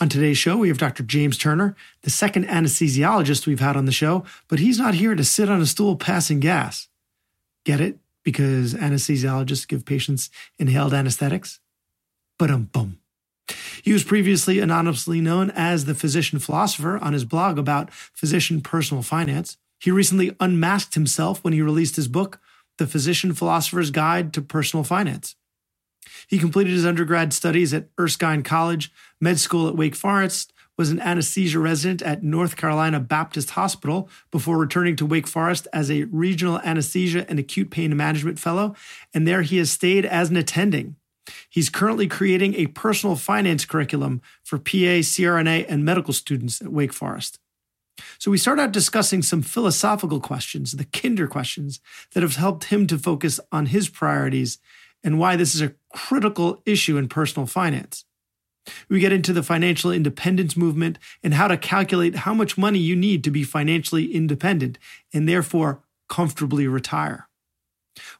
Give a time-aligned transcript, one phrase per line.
[0.00, 1.02] On today's show, we have Dr.
[1.02, 5.24] James Turner, the second anesthesiologist we've had on the show, but he's not here to
[5.24, 6.86] sit on a stool passing gas.
[7.64, 7.98] Get it?
[8.22, 11.58] Because anesthesiologists give patients inhaled anesthetics?
[12.38, 12.98] But um bum.
[13.82, 19.02] He was previously anonymously known as the physician philosopher on his blog about physician personal
[19.02, 19.56] finance.
[19.80, 22.40] He recently unmasked himself when he released his book,
[22.76, 25.34] The Physician Philosopher's Guide to Personal Finance.
[26.26, 31.00] He completed his undergrad studies at Erskine College, med school at Wake Forest, was an
[31.00, 36.60] anesthesia resident at North Carolina Baptist Hospital before returning to Wake Forest as a regional
[36.60, 38.74] anesthesia and acute pain management fellow,
[39.12, 40.94] and there he has stayed as an attending.
[41.50, 46.92] He's currently creating a personal finance curriculum for PA, CRNA, and medical students at Wake
[46.92, 47.38] Forest.
[48.18, 51.80] So we start out discussing some philosophical questions, the kinder questions,
[52.14, 54.58] that have helped him to focus on his priorities
[55.02, 58.04] and why this is a critical issue in personal finance.
[58.88, 62.94] We get into the financial independence movement and how to calculate how much money you
[62.94, 64.78] need to be financially independent
[65.12, 67.28] and therefore comfortably retire.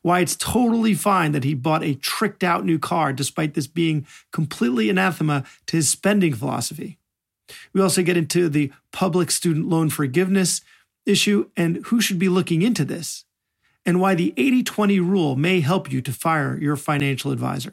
[0.03, 4.07] Why it's totally fine that he bought a tricked out new car despite this being
[4.33, 6.99] completely anathema to his spending philosophy.
[7.73, 10.61] We also get into the public student loan forgiveness
[11.07, 13.25] issue and who should be looking into this,
[13.89, 17.73] and why the 80 20 rule may help you to fire your financial advisor.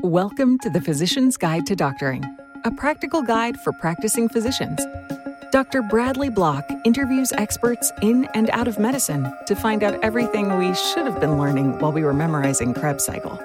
[0.00, 2.24] Welcome to the Physician's Guide to Doctoring,
[2.64, 4.80] a practical guide for practicing physicians.
[5.50, 5.82] Dr.
[5.82, 11.04] Bradley Block interviews experts in and out of medicine to find out everything we should
[11.04, 13.36] have been learning while we were memorizing Krebs cycle.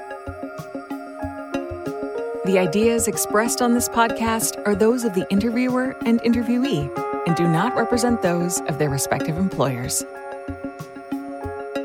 [2.45, 7.45] The ideas expressed on this podcast are those of the interviewer and interviewee and do
[7.45, 10.01] not represent those of their respective employers.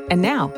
[0.09, 0.53] And now,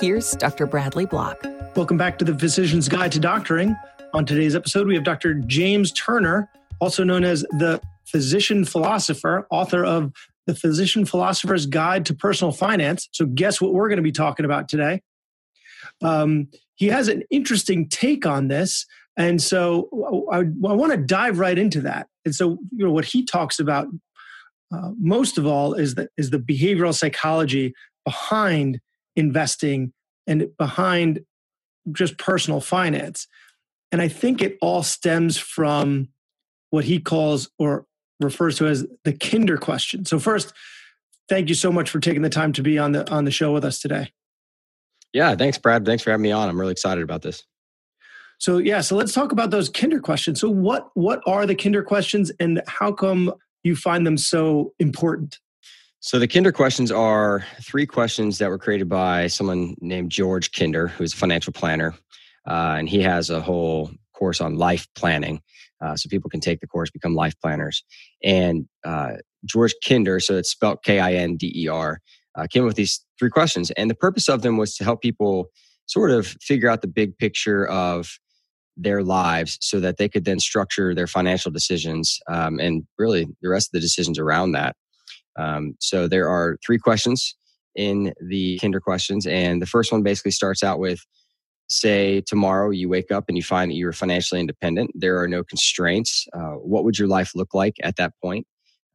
[0.00, 0.64] here's Dr.
[0.64, 1.44] Bradley Block.
[1.76, 3.76] Welcome back to the Physician's Guide to Doctoring.
[4.14, 5.34] On today's episode, we have Dr.
[5.34, 6.48] James Turner,
[6.80, 10.10] also known as the physician philosopher, author of
[10.46, 13.10] The Physician Philosopher's Guide to Personal Finance.
[13.12, 15.02] So, guess what we're going to be talking about today?
[16.00, 18.86] Um, he has an interesting take on this
[19.20, 22.08] and so I, I want to dive right into that.
[22.24, 23.88] And so, you know, what he talks about
[24.72, 28.80] uh, most of all is the, is the behavioral psychology behind
[29.16, 29.92] investing
[30.26, 31.20] and behind
[31.92, 33.26] just personal finance.
[33.92, 36.08] And I think it all stems from
[36.70, 37.86] what he calls or
[38.20, 40.04] refers to as the kinder question.
[40.04, 40.52] So first,
[41.28, 43.52] thank you so much for taking the time to be on the on the show
[43.52, 44.12] with us today.
[45.12, 45.84] Yeah, thanks Brad.
[45.84, 46.48] Thanks for having me on.
[46.48, 47.44] I'm really excited about this.
[48.38, 50.40] So yeah, so let's talk about those kinder questions.
[50.40, 53.32] So what what are the kinder questions and how come
[53.62, 55.38] you find them so important?
[56.00, 60.88] So the Kinder questions are three questions that were created by someone named George Kinder,
[60.88, 61.94] who's a financial planner,
[62.48, 65.42] uh, and he has a whole course on life planning,
[65.82, 67.84] uh, so people can take the course, become life planners.
[68.24, 72.00] And uh, George Kinder, so it's spelled K-I-N-D-E-R,
[72.34, 75.02] uh, came up with these three questions, and the purpose of them was to help
[75.02, 75.50] people
[75.84, 78.18] sort of figure out the big picture of
[78.76, 83.48] their lives so that they could then structure their financial decisions um, and really the
[83.50, 84.76] rest of the decisions around that.
[85.38, 87.36] Um, so there are three questions
[87.76, 89.26] in the kinder questions.
[89.26, 91.00] And the first one basically starts out with
[91.68, 95.44] say tomorrow you wake up and you find that you're financially independent, there are no
[95.44, 96.26] constraints.
[96.32, 98.46] Uh, what would your life look like at that point?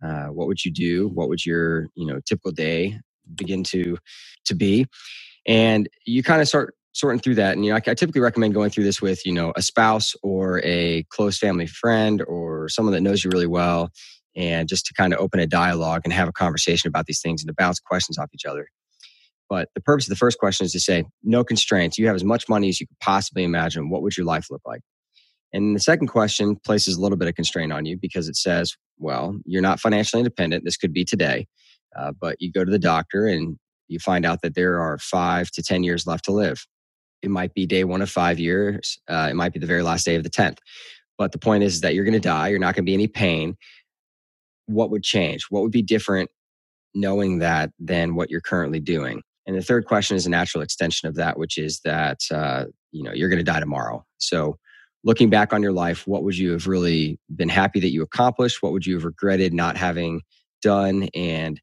[0.04, 1.10] Uh, what would you do?
[1.10, 3.00] What would your you know typical day
[3.36, 3.98] begin to
[4.46, 4.88] to be?
[5.48, 7.54] And you kind of start sorting through that.
[7.54, 10.16] And you know, I, I, typically recommend going through this with you know a spouse
[10.24, 13.92] or a close family friend or someone that knows you really well,
[14.36, 17.44] and just to kind of open a dialogue and have a conversation about these things
[17.44, 18.68] and to bounce questions off each other.
[19.48, 22.00] But the purpose of the first question is to say, no constraints.
[22.00, 23.90] You have as much money as you could possibly imagine.
[23.90, 24.82] What would your life look like?
[25.54, 28.76] And the second question places a little bit of constraint on you because it says,
[28.98, 30.66] well, you're not financially independent.
[30.66, 31.48] This could be today,
[31.96, 33.58] uh, but you go to the doctor and
[33.88, 36.66] you find out that there are five to 10 years left to live.
[37.22, 39.00] It might be day one of five years.
[39.08, 40.58] Uh, it might be the very last day of the 10th.
[41.18, 42.50] But the point is, that you're going to die.
[42.50, 43.56] You're not going to be any pain.
[44.66, 45.46] What would change?
[45.50, 46.30] What would be different
[46.94, 49.22] knowing that than what you're currently doing?
[49.46, 53.04] And the third question is a natural extension of that, which is that uh, you
[53.04, 54.04] know you're going to die tomorrow.
[54.18, 54.58] So,
[55.04, 58.64] looking back on your life, what would you have really been happy that you accomplished?
[58.64, 60.22] What would you have regretted not having
[60.62, 61.10] done?
[61.14, 61.62] And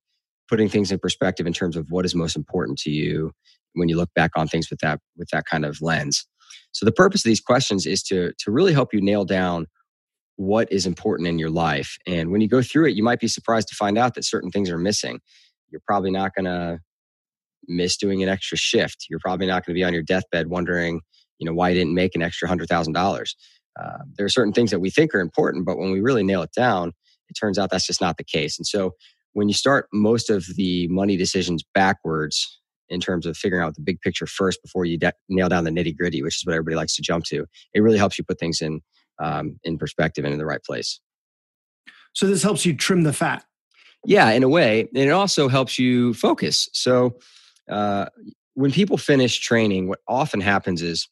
[0.52, 3.32] putting things in perspective in terms of what is most important to you
[3.74, 6.26] when you look back on things with that with that kind of lens.
[6.72, 9.66] So the purpose of these questions is to to really help you nail down
[10.36, 11.96] what is important in your life.
[12.06, 14.50] And when you go through it, you might be surprised to find out that certain
[14.50, 15.20] things are missing.
[15.70, 16.80] You're probably not going to
[17.68, 19.06] miss doing an extra shift.
[19.08, 21.00] You're probably not going to be on your deathbed wondering,
[21.38, 23.36] you know why you didn't make an extra hundred thousand uh, dollars.
[24.16, 26.52] There are certain things that we think are important, but when we really nail it
[26.56, 26.92] down,
[27.28, 28.58] it turns out that's just not the case.
[28.58, 28.92] And so
[29.32, 32.60] when you start most of the money decisions backwards
[32.92, 35.70] in terms of figuring out the big picture first before you de- nail down the
[35.70, 38.38] nitty gritty, which is what everybody likes to jump to, it really helps you put
[38.38, 38.80] things in
[39.18, 41.00] um, in perspective and in the right place.
[42.12, 43.44] So this helps you trim the fat.
[44.04, 46.68] Yeah, in a way, and it also helps you focus.
[46.72, 47.16] So
[47.70, 48.06] uh,
[48.54, 51.08] when people finish training, what often happens is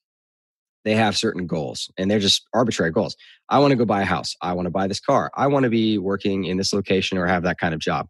[0.85, 3.17] they have certain goals and they're just arbitrary goals.
[3.49, 4.35] I want to go buy a house.
[4.43, 5.31] I want to buy this car.
[5.37, 8.09] I want to be working in this location or have that kind of job.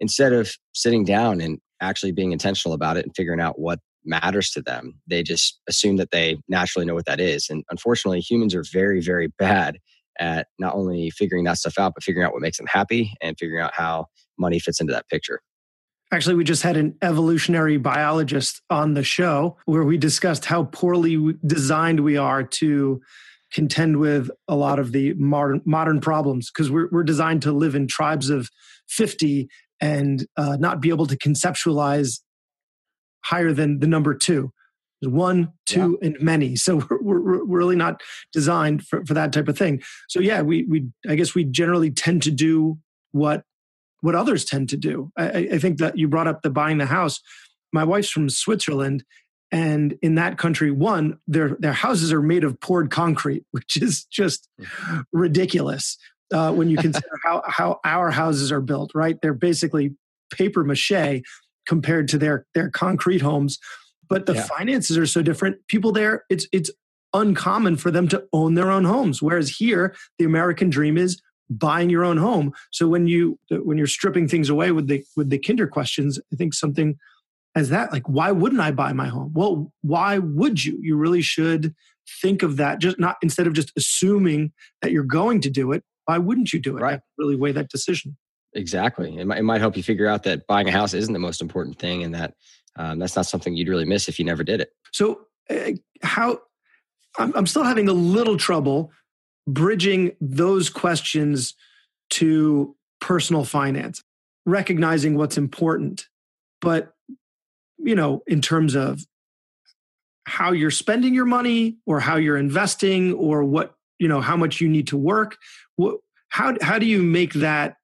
[0.00, 4.50] Instead of sitting down and actually being intentional about it and figuring out what matters
[4.50, 7.48] to them, they just assume that they naturally know what that is.
[7.48, 9.78] And unfortunately, humans are very, very bad
[10.18, 13.36] at not only figuring that stuff out, but figuring out what makes them happy and
[13.38, 14.06] figuring out how
[14.38, 15.40] money fits into that picture.
[16.10, 21.34] Actually, we just had an evolutionary biologist on the show where we discussed how poorly
[21.46, 23.00] designed we are to
[23.52, 27.74] contend with a lot of the modern modern problems because we're we're designed to live
[27.74, 28.48] in tribes of
[28.88, 29.48] 50
[29.80, 32.20] and uh, not be able to conceptualize
[33.24, 34.52] higher than the number two.
[35.00, 36.08] One two yeah.
[36.08, 36.56] and many.
[36.56, 38.00] So we're, we're, we're, really not
[38.32, 39.80] designed for, for that type of thing.
[40.08, 42.78] So yeah we we i guess we generally tend to do
[43.12, 43.44] what
[44.00, 45.10] what others tend to do.
[45.16, 47.20] I, I think that you brought up the buying the house.
[47.72, 49.04] My wife's from switzerland
[49.50, 54.04] and in that country one their their houses are made of poured concrete which is
[54.04, 55.04] just mm.
[55.12, 55.96] ridiculous
[56.32, 59.20] uh, when you consider how how our houses are built right?
[59.22, 59.94] They're basically
[60.30, 61.22] paper mache
[61.66, 63.58] compared to their their concrete homes
[64.08, 64.42] but the yeah.
[64.42, 65.56] finances are so different.
[65.68, 66.70] People there it's it's
[67.14, 71.88] uncommon for them to own their own homes whereas here the american dream is buying
[71.88, 72.52] your own home.
[72.70, 76.36] So when you when you're stripping things away with the with the kinder questions i
[76.36, 76.98] think something
[77.54, 79.32] as that like why wouldn't i buy my home?
[79.34, 80.78] Well why would you?
[80.82, 81.74] You really should
[82.22, 84.52] think of that just not instead of just assuming
[84.82, 86.80] that you're going to do it why wouldn't you do it?
[86.80, 87.00] Right.
[87.18, 88.16] Really weigh that decision
[88.54, 89.18] exactly.
[89.18, 91.42] It might, it might help you figure out that buying a house isn't the most
[91.42, 92.32] important thing and that
[92.76, 94.70] um, that's not something you'd really miss if you never did it.
[94.92, 95.72] So uh,
[96.02, 96.40] how
[97.18, 98.90] I'm, I'm still having a little trouble
[99.46, 101.54] bridging those questions
[102.10, 104.02] to personal finance
[104.46, 106.06] recognizing what's important
[106.60, 106.94] but
[107.78, 109.00] you know, in terms of
[110.26, 114.60] how you're spending your money or how you're investing or what, you know, how much
[114.60, 115.36] you need to work.
[115.76, 115.98] What,
[116.28, 117.76] how, how do you make that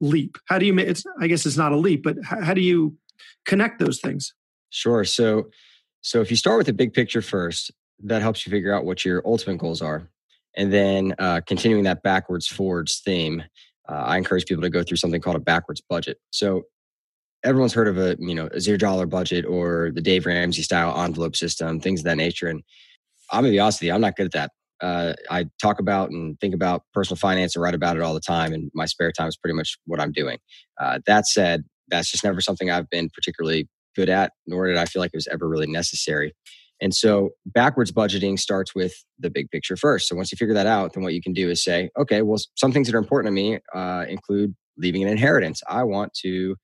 [0.00, 0.36] leap?
[0.46, 2.60] How do you make it's, I guess it's not a leap, but how, how do
[2.60, 2.96] you
[3.46, 4.34] connect those things?
[4.70, 5.04] Sure.
[5.04, 5.50] So,
[6.00, 7.70] so if you start with the big picture first,
[8.02, 10.10] that helps you figure out what your ultimate goals are.
[10.56, 13.42] And then uh, continuing that backwards forwards theme,
[13.88, 16.18] uh, I encourage people to go through something called a backwards budget.
[16.30, 16.64] So
[17.44, 20.98] everyone's heard of a you know a zero dollar budget or the Dave Ramsey style
[21.04, 22.48] envelope system, things of that nature.
[22.48, 22.62] And
[23.30, 24.50] I'm gonna be honest with you, I'm not good at that.
[24.84, 28.20] Uh, I talk about and think about personal finance and write about it all the
[28.20, 30.38] time, and my spare time is pretty much what I'm doing.
[30.78, 34.84] Uh, that said, that's just never something I've been particularly good at, nor did I
[34.84, 36.34] feel like it was ever really necessary.
[36.80, 40.08] And so backwards budgeting starts with the big picture first.
[40.08, 42.38] So once you figure that out, then what you can do is say, okay, well,
[42.56, 45.62] some things that are important to me uh, include leaving an inheritance.
[45.68, 46.56] I want to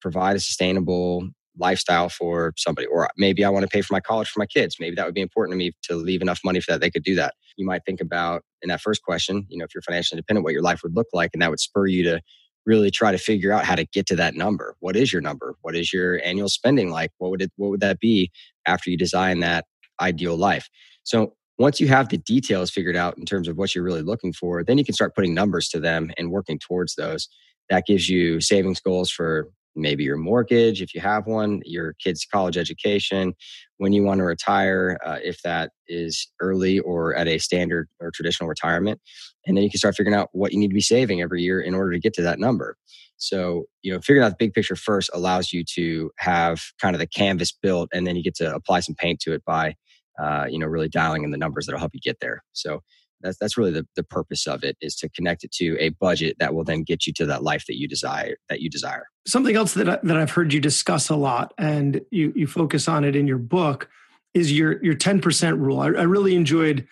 [0.00, 1.28] provide a sustainable
[1.60, 4.76] lifestyle for somebody or maybe i want to pay for my college for my kids.
[4.80, 7.04] Maybe that would be important to me to leave enough money for that they could
[7.04, 7.34] do that.
[7.56, 10.52] You might think about in that first question you know if you're financially independent what
[10.52, 12.20] your life would look like and that would spur you to
[12.66, 14.76] really try to figure out how to get to that number.
[14.80, 15.56] What is your number?
[15.62, 17.10] What is your annual spending like?
[17.18, 18.30] What would it what would that be
[18.66, 19.66] after you design that
[20.00, 20.68] ideal life?
[21.04, 24.32] So once you have the details figured out in terms of what you're really looking
[24.32, 27.28] for then you can start putting numbers to them and working towards those.
[27.68, 29.48] That gives you savings goals for
[29.80, 33.34] maybe your mortgage if you have one your kids college education
[33.78, 38.10] when you want to retire uh, if that is early or at a standard or
[38.10, 39.00] traditional retirement
[39.46, 41.60] and then you can start figuring out what you need to be saving every year
[41.60, 42.76] in order to get to that number.
[43.16, 47.00] So you know figuring out the big picture first allows you to have kind of
[47.00, 49.74] the canvas built and then you get to apply some paint to it by
[50.18, 52.42] uh, you know really dialing in the numbers that'll help you get there.
[52.52, 52.82] So
[53.20, 56.36] that's that's really the, the purpose of it is to connect it to a budget
[56.38, 59.06] that will then get you to that life that you desire that you desire.
[59.26, 62.88] Something else that, I, that i've heard you discuss a lot and you, you focus
[62.88, 63.88] on it in your book
[64.34, 65.80] is your your 10% rule.
[65.80, 66.86] I, I really enjoyed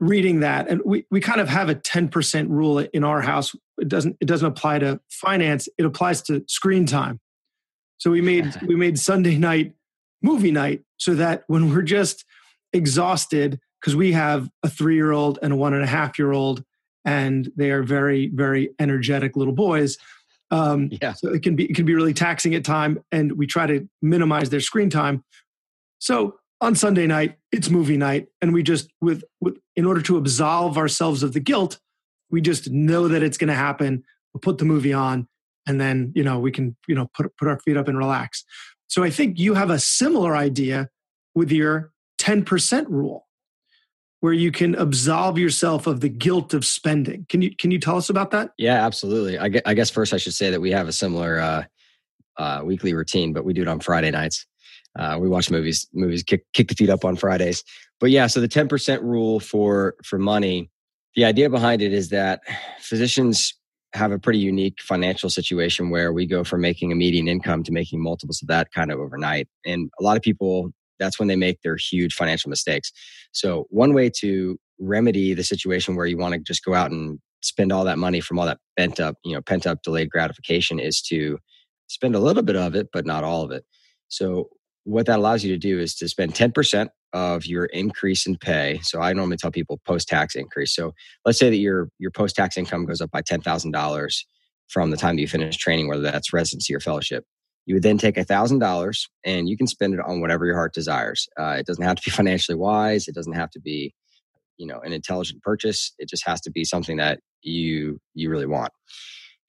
[0.00, 3.54] reading that and we, we kind of have a 10% rule in our house.
[3.78, 5.68] It doesn't it doesn't apply to finance.
[5.78, 7.20] It applies to screen time.
[7.98, 9.74] So we made we made sunday night
[10.22, 12.24] movie night so that when we're just
[12.72, 16.32] exhausted because we have a three year old and a one and a half year
[16.32, 16.64] old,
[17.04, 19.96] and they are very, very energetic little boys.
[20.50, 21.12] Um, yeah.
[21.12, 23.88] So it can be it can be really taxing at time, and we try to
[24.00, 25.24] minimize their screen time.
[25.98, 30.16] So on Sunday night, it's movie night, and we just with, with in order to
[30.16, 31.78] absolve ourselves of the guilt,
[32.30, 34.04] we just know that it's going to happen.
[34.32, 35.28] We'll put the movie on,
[35.66, 38.44] and then you know we can you know put put our feet up and relax.
[38.88, 40.88] So I think you have a similar idea
[41.34, 43.27] with your ten percent rule,
[44.20, 47.26] where you can absolve yourself of the guilt of spending.
[47.28, 48.50] Can you can you tell us about that?
[48.58, 49.38] Yeah, absolutely.
[49.38, 51.64] I guess, first I should say that we have a similar uh,
[52.36, 54.46] uh, weekly routine, but we do it on Friday nights.
[54.98, 57.62] Uh, we watch movies, movies kick, kick the feet up on Fridays.
[58.00, 60.70] But yeah, so the 10% rule for for money,
[61.14, 62.40] the idea behind it is that
[62.80, 63.54] physicians
[63.94, 67.72] have a pretty unique financial situation where we go from making a median income to
[67.72, 69.48] making multiples of that kind of overnight.
[69.64, 72.92] And a lot of people, that's when they make their huge financial mistakes.
[73.32, 77.18] So one way to remedy the situation where you want to just go out and
[77.42, 80.78] spend all that money from all that pent up, you know, pent up delayed gratification
[80.78, 81.38] is to
[81.88, 83.64] spend a little bit of it, but not all of it.
[84.08, 84.48] So
[84.84, 88.80] what that allows you to do is to spend 10% of your increase in pay.
[88.82, 90.74] So I normally tell people post tax increase.
[90.74, 90.92] So
[91.24, 94.24] let's say that your your post tax income goes up by $10,000
[94.68, 97.24] from the time that you finish training, whether that's residency or fellowship.
[97.68, 101.28] You would then take $1,000 and you can spend it on whatever your heart desires.
[101.38, 103.08] Uh, it doesn't have to be financially wise.
[103.08, 103.92] It doesn't have to be,
[104.56, 105.92] you know, an intelligent purchase.
[105.98, 108.72] It just has to be something that you you really want.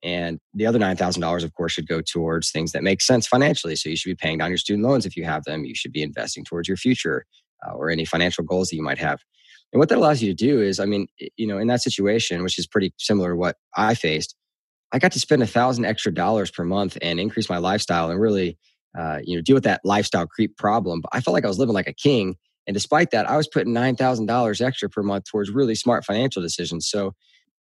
[0.03, 3.77] And the other $9,000, of course, should go towards things that make sense financially.
[3.77, 5.63] So you should be paying down your student loans if you have them.
[5.63, 7.25] You should be investing towards your future
[7.65, 9.21] uh, or any financial goals that you might have.
[9.71, 11.07] And what that allows you to do is, I mean,
[11.38, 14.35] you know, in that situation, which is pretty similar to what I faced,
[14.91, 18.19] I got to spend a thousand extra dollars per month and increase my lifestyle and
[18.19, 18.58] really,
[18.98, 21.01] uh, you know, deal with that lifestyle creep problem.
[21.01, 22.36] But I felt like I was living like a king.
[22.67, 26.88] And despite that, I was putting $9,000 extra per month towards really smart financial decisions.
[26.88, 27.13] So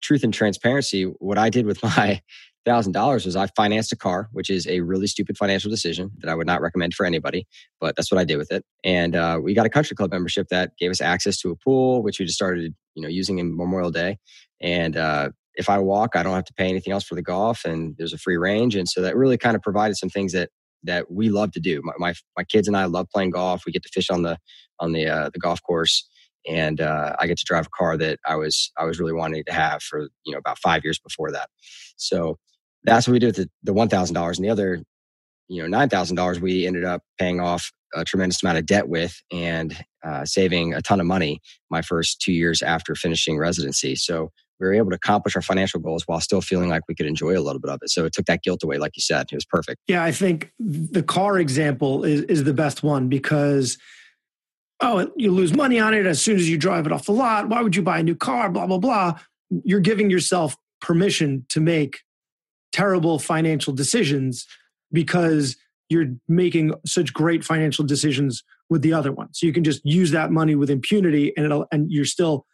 [0.03, 2.21] truth and transparency, what I did with my
[2.67, 6.29] thousand dollars was I financed a car, which is a really stupid financial decision that
[6.29, 7.47] I would not recommend for anybody,
[7.81, 8.65] but that's what I did with it.
[8.85, 12.03] And uh, we got a country club membership that gave us access to a pool,
[12.03, 14.19] which we just started, you know, using in Memorial Day.
[14.61, 17.65] And uh, if I walk, I don't have to pay anything else for the golf,
[17.65, 18.77] and there's a free range.
[18.77, 20.51] And so that really kind of provided some things that
[20.85, 21.81] that we love to do.
[21.85, 23.63] My my, my kids and I love playing golf.
[23.67, 24.39] We get to fish on the
[24.79, 26.09] on the uh, the golf course
[26.49, 29.45] and uh, I get to drive a car that I was I was really wanting
[29.45, 31.49] to have for you know about five years before that.
[31.97, 32.39] So
[32.85, 34.83] that's what we did with the, the one thousand dollars, and the other
[35.49, 38.89] you know nine thousand dollars we ended up paying off a tremendous amount of debt
[38.89, 41.41] with and uh, saving a ton of money
[41.71, 43.97] my first two years after finishing residency.
[43.97, 44.31] So
[44.61, 47.37] we were able to accomplish our financial goals while still feeling like we could enjoy
[47.37, 47.91] a little bit of it.
[47.91, 49.27] So it took that guilt away, like you said.
[49.33, 49.81] It was perfect.
[49.89, 53.79] Yeah, I think the car example is, is the best one because
[54.81, 57.49] oh, you lose money on it as soon as you drive it off the lot.
[57.49, 58.51] Why would you buy a new car?
[58.51, 59.19] Blah, blah, blah.
[59.65, 62.01] You're giving yourself permission to make
[62.73, 64.47] terrible financial decisions
[64.93, 65.57] because
[65.89, 69.29] you're making such great financial decisions with the other one.
[69.33, 72.47] So you can just use that money with impunity and it'll, and you're still,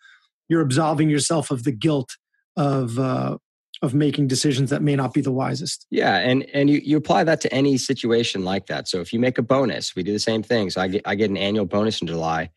[0.48, 2.16] you're absolving yourself of the guilt
[2.56, 3.38] of, uh,
[3.82, 5.86] of making decisions that may not be the wisest.
[5.90, 8.88] Yeah, and and you you apply that to any situation like that.
[8.88, 10.70] So if you make a bonus, we do the same thing.
[10.70, 12.50] So I get I get an annual bonus in July,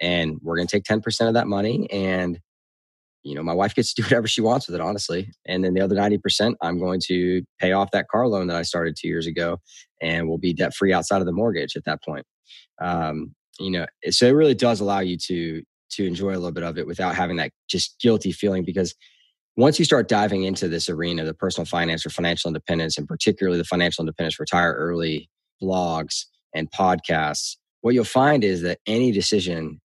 [0.00, 2.40] and we're going to take ten percent of that money, and
[3.22, 5.30] you know my wife gets to do whatever she wants with it, honestly.
[5.46, 8.56] And then the other ninety percent, I'm going to pay off that car loan that
[8.56, 9.58] I started two years ago,
[10.02, 12.26] and we'll be debt free outside of the mortgage at that point.
[12.80, 15.62] Um, you know, so it really does allow you to
[15.96, 18.94] to enjoy a little bit of it without having that just guilty feeling because
[19.56, 23.58] once you start diving into this arena, the personal finance or financial independence, and particularly
[23.58, 25.28] the financial independence retire early
[25.62, 26.24] blogs
[26.54, 29.80] and podcasts, what you'll find is that any decision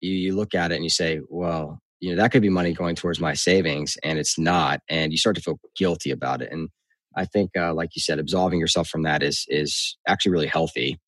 [0.00, 2.72] you, you look at it and you say, well, you know, that could be money
[2.72, 4.80] going towards my savings and it's not.
[4.88, 6.52] And you start to feel guilty about it.
[6.52, 6.68] And
[7.16, 10.98] I think, uh, like you said, absolving yourself from that is, is actually really healthy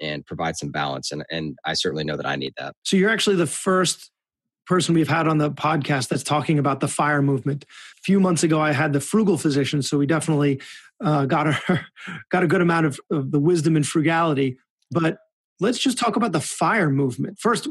[0.00, 1.12] and provide some balance.
[1.12, 2.74] And, and I certainly know that I need that.
[2.84, 4.10] So you're actually the first
[4.66, 7.64] person we've had on the podcast that's talking about the fire movement.
[7.64, 10.60] A few months ago, I had the frugal physician, so we definitely
[11.02, 11.86] uh, got a
[12.30, 14.58] got a good amount of, of the wisdom and frugality.
[14.90, 15.18] But
[15.58, 17.66] let's just talk about the fire movement first.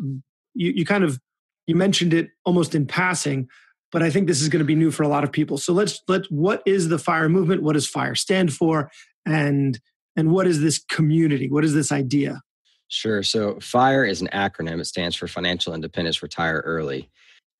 [0.55, 1.19] You, you kind of
[1.67, 3.47] you mentioned it almost in passing,
[3.91, 5.57] but I think this is going to be new for a lot of people.
[5.57, 7.61] So let's let what is the fire movement?
[7.61, 8.89] What does fire stand for?
[9.25, 9.79] And
[10.17, 11.49] and what is this community?
[11.49, 12.41] What is this idea?
[12.89, 13.21] Sure.
[13.21, 14.79] So FIRE is an acronym.
[14.81, 17.09] It stands for Financial Independence Retire Early.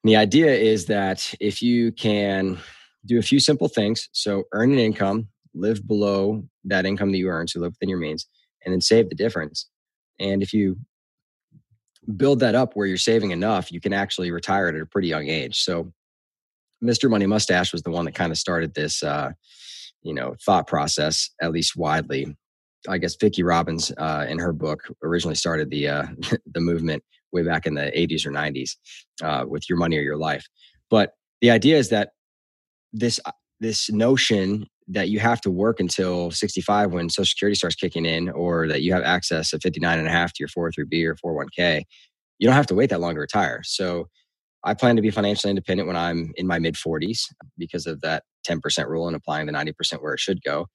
[0.03, 2.57] And the idea is that if you can
[3.05, 7.29] do a few simple things, so earn an income, live below that income that you
[7.29, 8.25] earn, so live within your means,
[8.65, 9.69] and then save the difference.
[10.19, 10.77] And if you
[12.15, 15.27] build that up where you're saving enough, you can actually retire at a pretty young
[15.27, 15.61] age.
[15.61, 15.91] So
[16.83, 17.09] Mr.
[17.09, 19.31] Money Mustache was the one that kind of started this, uh,
[20.03, 22.35] you know, thought process, at least widely.
[22.87, 26.03] I guess Vicki Robbins uh, in her book originally started the uh,
[26.53, 28.71] the movement way back in the 80s or 90s
[29.21, 30.45] uh, with your money or your life.
[30.89, 32.11] But the idea is that
[32.93, 37.75] this uh, this notion that you have to work until 65 when social security starts
[37.75, 41.05] kicking in or that you have access at 59 and a half to your 403b
[41.05, 41.83] or 401k
[42.39, 44.07] you don't have to wait that long to retire so
[44.63, 47.23] i plan to be financially independent when i'm in my mid 40s
[47.57, 50.67] because of that 10% rule and applying the 90% where it should go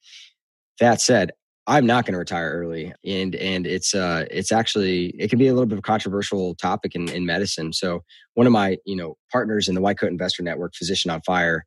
[0.79, 1.33] that said
[1.69, 5.47] I'm not going to retire early, and and it's uh it's actually it can be
[5.47, 7.73] a little bit of a controversial topic in, in medicine.
[7.73, 8.01] So
[8.35, 11.65] one of my you know partners in the White Coat Investor Network, Physician on Fire,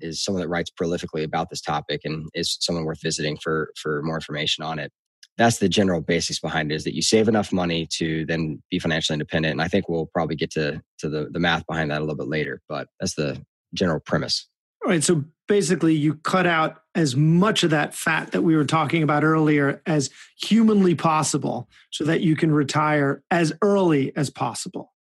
[0.00, 4.02] is someone that writes prolifically about this topic and is someone worth visiting for for
[4.02, 4.90] more information on it.
[5.36, 8.78] That's the general basics behind it: is that you save enough money to then be
[8.78, 9.52] financially independent.
[9.52, 12.16] And I think we'll probably get to to the the math behind that a little
[12.16, 14.48] bit later, but that's the general premise.
[14.82, 15.04] All right.
[15.04, 19.24] So basically, you cut out as much of that fat that we were talking about
[19.24, 20.10] earlier as
[20.40, 24.92] humanly possible so that you can retire as early as possible.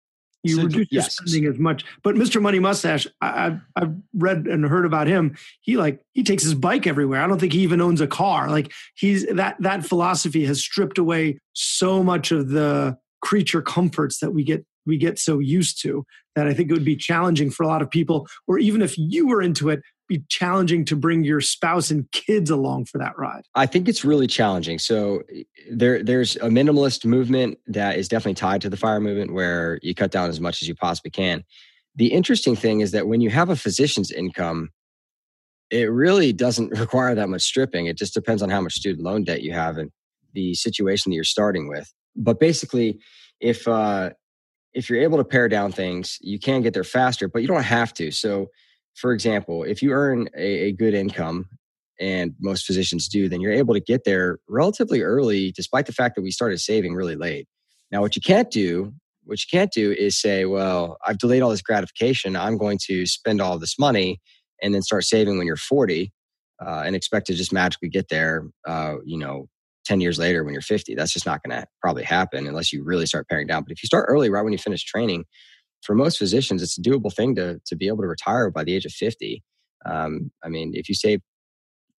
[0.43, 1.85] You so, reduce your spending as much.
[2.03, 2.39] But Mr.
[2.39, 5.35] Money Mustache, I, I've, I've read and heard about him.
[5.61, 7.21] He like he takes his bike everywhere.
[7.21, 8.49] I don't think he even owns a car.
[8.49, 14.31] Like he's that that philosophy has stripped away so much of the creature comforts that
[14.31, 17.63] we get we get so used to that I think it would be challenging for
[17.63, 21.23] a lot of people, or even if you were into it, be challenging to bring
[21.23, 23.43] your spouse and kids along for that ride.
[23.55, 24.79] I think it's really challenging.
[24.79, 25.23] So
[25.71, 29.95] there, there's a minimalist movement that is definitely tied to the fire movement, where you
[29.95, 31.43] cut down as much as you possibly can.
[31.95, 34.69] The interesting thing is that when you have a physician's income,
[35.71, 37.87] it really doesn't require that much stripping.
[37.87, 39.91] It just depends on how much student loan debt you have and
[40.33, 41.91] the situation that you're starting with.
[42.15, 42.99] But basically,
[43.39, 44.11] if uh,
[44.73, 47.63] if you're able to pare down things, you can get there faster, but you don't
[47.63, 48.11] have to.
[48.11, 48.47] So,
[48.95, 51.47] for example, if you earn a, a good income,
[51.99, 56.15] and most physicians do, then you're able to get there relatively early, despite the fact
[56.15, 57.47] that we started saving really late.
[57.91, 61.49] Now, what you can't do, what you can't do is say, well, I've delayed all
[61.49, 62.35] this gratification.
[62.35, 64.19] I'm going to spend all this money
[64.61, 66.11] and then start saving when you're 40
[66.65, 69.47] uh, and expect to just magically get there, uh, you know,
[69.85, 70.95] 10 years later when you're 50.
[70.95, 73.63] That's just not going to probably happen unless you really start paring down.
[73.63, 75.25] But if you start early, right when you finish training,
[75.85, 78.75] for most physicians, it's a doable thing to, to be able to retire by the
[78.75, 79.43] age of 50.
[79.85, 81.21] Um, I mean, if you save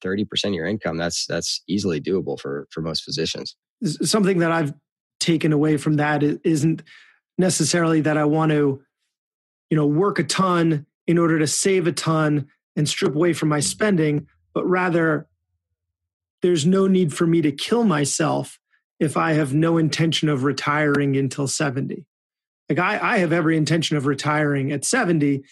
[0.05, 3.57] 30% of your income, that's, that's easily doable for, for most physicians.
[3.83, 4.75] Something that I've
[5.21, 6.83] taken away from that isn't
[7.39, 8.83] necessarily that I want to,
[9.71, 13.49] you know, work a ton in order to save a ton and strip away from
[13.49, 15.29] my spending, but rather
[16.43, 18.59] there's no need for me to kill myself
[18.99, 22.05] if I have no intention of retiring until 70.
[22.69, 25.45] Like I, I have every intention of retiring at 70,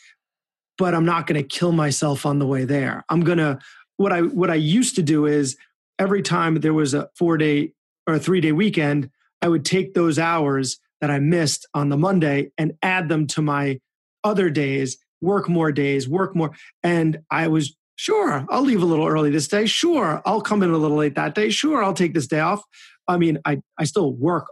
[0.78, 3.04] but I'm not going to kill myself on the way there.
[3.08, 3.58] I'm going to,
[3.96, 5.56] what I, what I used to do is
[5.98, 7.72] every time there was a four day
[8.06, 11.96] or a three day weekend, I would take those hours that I missed on the
[11.96, 13.80] Monday and add them to my
[14.24, 16.52] other days, work more days, work more.
[16.82, 19.66] And I was Sure, I'll leave a little early this day.
[19.66, 21.50] Sure, I'll come in a little late that day.
[21.50, 22.62] Sure, I'll take this day off.
[23.06, 24.46] I mean, I, I still work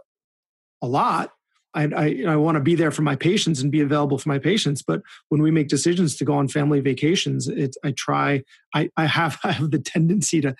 [0.81, 1.31] a lot.
[1.75, 4.39] I, I, I want to be there for my patients and be available for my
[4.39, 4.81] patients.
[4.81, 8.43] But when we make decisions to go on family vacations, it's I try.
[8.73, 10.55] I, I have I have the tendency to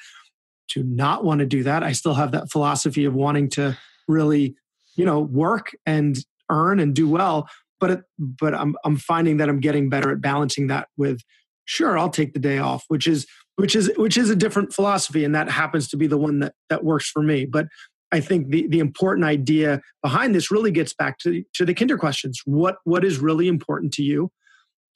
[0.69, 1.83] to not want to do that.
[1.83, 4.55] I still have that philosophy of wanting to really,
[4.95, 6.17] you know, work and
[6.49, 7.47] earn and do well.
[7.79, 11.21] But it, but I'm I'm finding that I'm getting better at balancing that with
[11.65, 15.23] sure i'll take the day off which is which is which is a different philosophy
[15.23, 17.67] and that happens to be the one that that works for me but
[18.13, 21.97] i think the the important idea behind this really gets back to to the kinder
[21.97, 22.41] questions.
[22.45, 24.31] What what is really important to you?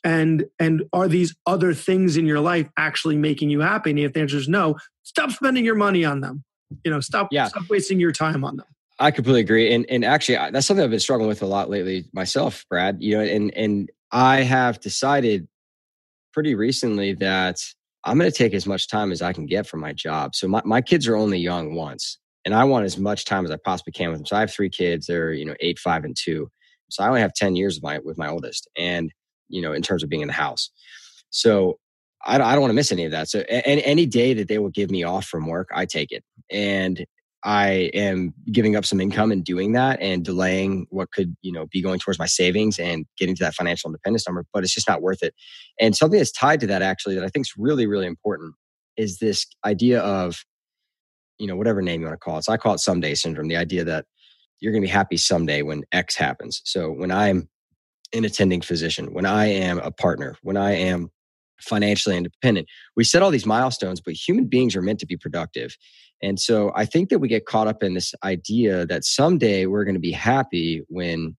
[0.03, 3.89] And and are these other things in your life actually making you happy?
[3.89, 4.77] And if the answer is no.
[5.03, 6.43] Stop spending your money on them.
[6.83, 7.47] You know stop yeah.
[7.47, 8.67] stop wasting your time on them.
[8.99, 12.05] I completely agree, and and actually that's something I've been struggling with a lot lately
[12.13, 12.97] myself, Brad.
[13.01, 15.47] You know, and and I have decided
[16.33, 17.61] pretty recently that
[18.03, 20.35] I'm going to take as much time as I can get from my job.
[20.35, 23.51] So my, my kids are only young once, and I want as much time as
[23.51, 24.25] I possibly can with them.
[24.25, 25.07] So I have three kids.
[25.07, 26.49] They're you know eight, five, and two.
[26.89, 29.11] So I only have ten years with my with my oldest, and
[29.49, 30.71] you know in terms of being in the house.
[31.29, 31.77] So
[32.25, 33.27] I, I don't want to miss any of that.
[33.27, 36.23] So any, any day that they will give me off from work, I take it.
[36.49, 37.05] And
[37.43, 41.67] I am giving up some income and doing that and delaying what could, you know,
[41.67, 44.87] be going towards my savings and getting to that financial independence number, but it's just
[44.87, 45.35] not worth it.
[45.79, 48.55] And something that's tied to that actually that I think is really, really important
[48.95, 50.43] is this idea of,
[51.39, 52.43] you know, whatever name you want to call it.
[52.43, 54.05] So I call it someday syndrome, the idea that
[54.59, 56.61] you're going to be happy someday when X happens.
[56.65, 57.49] So when I'm
[58.13, 61.11] an attending physician, when I am a partner, when I am
[61.61, 62.67] financially independent.
[62.95, 65.75] We set all these milestones, but human beings are meant to be productive.
[66.21, 69.83] And so I think that we get caught up in this idea that someday we're
[69.83, 71.35] going to be happy when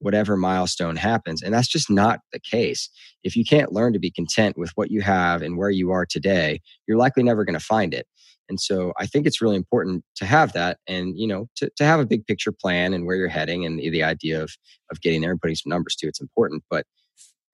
[0.00, 1.42] whatever milestone happens.
[1.42, 2.88] And that's just not the case.
[3.24, 6.06] If you can't learn to be content with what you have and where you are
[6.06, 8.06] today, you're likely never going to find it.
[8.48, 11.84] And so I think it's really important to have that and, you know, to, to
[11.84, 14.50] have a big picture plan and where you're heading and the, the idea of,
[14.90, 16.62] of getting there and putting some numbers to it's important.
[16.70, 16.86] But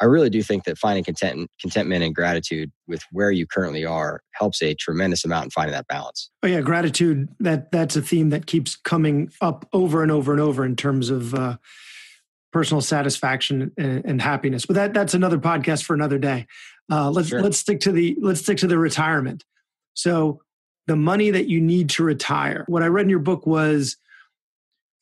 [0.00, 4.20] I really do think that finding content, contentment and gratitude with where you currently are
[4.32, 6.30] helps a tremendous amount in finding that balance.
[6.42, 7.28] Oh yeah, gratitude.
[7.40, 11.10] That that's a theme that keeps coming up over and over and over in terms
[11.10, 11.58] of uh,
[12.52, 14.66] personal satisfaction and, and, happiness.
[14.66, 16.46] But that that's another podcast for another day.
[16.90, 17.40] Uh, let's sure.
[17.40, 19.44] let's stick to the let's stick to the retirement.
[19.94, 20.40] So
[20.86, 22.64] the money that you need to retire.
[22.68, 23.96] What I read in your book was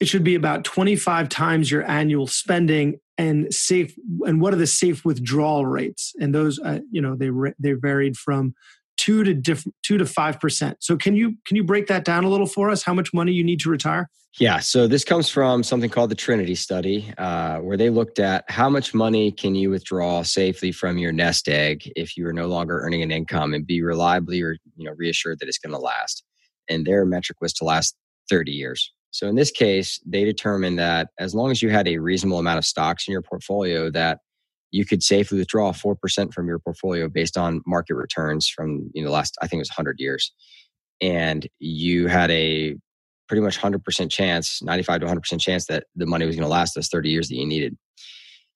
[0.01, 3.95] it should be about 25 times your annual spending and safe
[4.27, 8.17] and what are the safe withdrawal rates and those uh, you know they they varied
[8.17, 8.55] from
[9.03, 12.29] 2 to diff- 2 to 5% so can you can you break that down a
[12.29, 12.83] little for us?
[12.83, 14.09] How much money you need to retire?
[14.39, 18.45] Yeah so this comes from something called the trinity study uh, where they looked at
[18.49, 22.47] how much money can you withdraw safely from your nest egg if you are no
[22.47, 25.79] longer earning an income and be reliably or you know reassured that it's going to
[25.79, 26.25] last.
[26.69, 27.97] And their metric was to last
[28.31, 28.93] 30 years.
[29.11, 32.59] So in this case, they determined that as long as you had a reasonable amount
[32.59, 34.21] of stocks in your portfolio, that
[34.73, 39.09] you could safely withdraw 4% from your portfolio based on market returns from you know
[39.09, 40.33] the last I think it was 100 years.
[41.01, 42.77] And you had a
[43.29, 46.75] pretty much 100% chance, 95 to 100% chance that the money was going to last
[46.75, 47.77] those 30 years that you needed.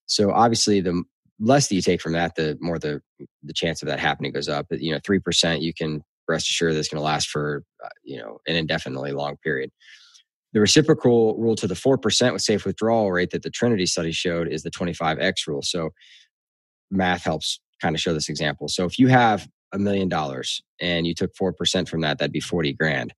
[0.07, 1.03] So obviously the
[1.41, 3.01] less that you take from that, the more the
[3.43, 4.67] the chance of that happening goes up.
[4.71, 8.19] But, you know, 3% you can rest assured that's going to last for, uh, you
[8.19, 9.71] know, an indefinitely long period.
[10.53, 14.49] The reciprocal rule to the 4% with safe withdrawal rate that the Trinity study showed
[14.49, 15.63] is the 25x rule.
[15.63, 15.91] So
[16.91, 18.69] math helps kind of show this example.
[18.69, 22.41] So if you have a million dollars and you took 4% from that, that'd be
[22.41, 23.13] 40 grand.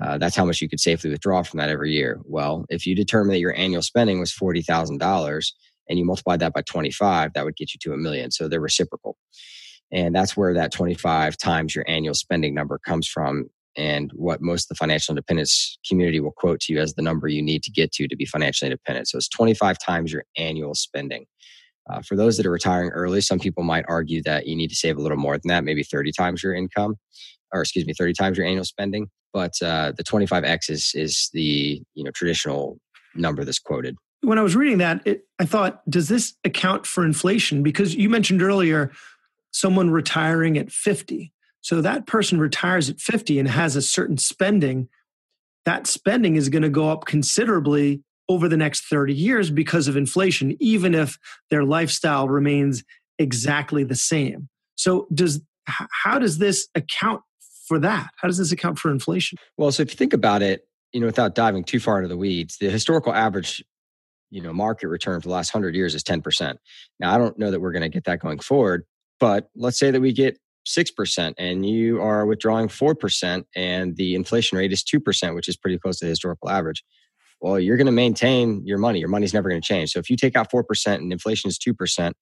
[0.00, 2.18] Uh, that's how much you could safely withdraw from that every year.
[2.24, 5.52] Well, if you determine that your annual spending was $40,000
[5.88, 8.30] and you multiply that by 25, that would get you to a million.
[8.30, 9.16] So they're reciprocal.
[9.92, 14.64] And that's where that 25 times your annual spending number comes from and what most
[14.64, 17.70] of the financial independence community will quote to you as the number you need to
[17.70, 19.08] get to to be financially independent.
[19.08, 21.26] So it's 25 times your annual spending.
[21.90, 24.76] Uh, for those that are retiring early, some people might argue that you need to
[24.76, 26.94] save a little more than that, maybe 30 times your income,
[27.52, 29.08] or excuse me, 30 times your annual spending.
[29.32, 32.78] But uh, the 25x is is the you know traditional
[33.14, 33.96] number that's quoted.
[34.20, 37.62] When I was reading that, it, I thought, does this account for inflation?
[37.62, 38.92] Because you mentioned earlier
[39.50, 41.32] someone retiring at 50.
[41.62, 44.88] So that person retires at 50 and has a certain spending.
[45.64, 49.96] That spending is going to go up considerably over the next 30 years because of
[49.96, 51.18] inflation, even if
[51.50, 52.82] their lifestyle remains
[53.18, 54.48] exactly the same.
[54.76, 57.22] So does how does this account
[57.66, 58.10] for that?
[58.16, 59.38] How does this account for inflation?
[59.56, 62.16] Well, so if you think about it, you know, without diving too far into the
[62.16, 63.64] weeds, the historical average,
[64.30, 66.56] you know, market return for the last 100 years is 10%.
[66.98, 68.84] Now, I don't know that we're going to get that going forward,
[69.20, 74.58] but let's say that we get 6% and you are withdrawing 4% and the inflation
[74.58, 76.84] rate is 2%, which is pretty close to the historical average.
[77.40, 79.00] Well, you're going to maintain your money.
[79.00, 79.90] Your money's never going to change.
[79.90, 82.12] So if you take out 4% and inflation is 2%,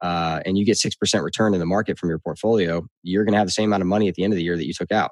[0.00, 3.38] uh, and you get 6% return in the market from your portfolio, you're going to
[3.38, 4.92] have the same amount of money at the end of the year that you took
[4.92, 5.10] out.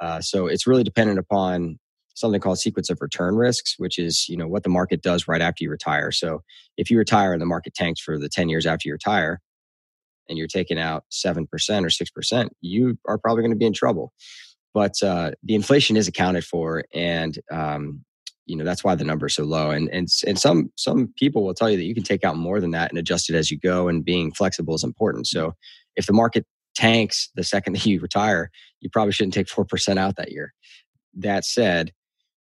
[0.00, 1.78] Uh, so it's really dependent upon
[2.14, 5.40] something called sequence of return risks, which is you know what the market does right
[5.40, 6.10] after you retire.
[6.12, 6.42] So
[6.76, 9.40] if you retire and the market tanks for the 10 years after you retire,
[10.28, 14.12] and you're taking out 7% or 6%, you are probably going to be in trouble.
[14.74, 18.04] But uh, the inflation is accounted for, and um,
[18.46, 19.70] you know that's why the number is so low.
[19.70, 22.60] And and and some some people will tell you that you can take out more
[22.60, 23.88] than that and adjust it as you go.
[23.88, 25.26] And being flexible is important.
[25.26, 25.54] So
[25.96, 29.98] if the market tanks the second that you retire, you probably shouldn't take four percent
[29.98, 30.54] out that year.
[31.14, 31.92] That said,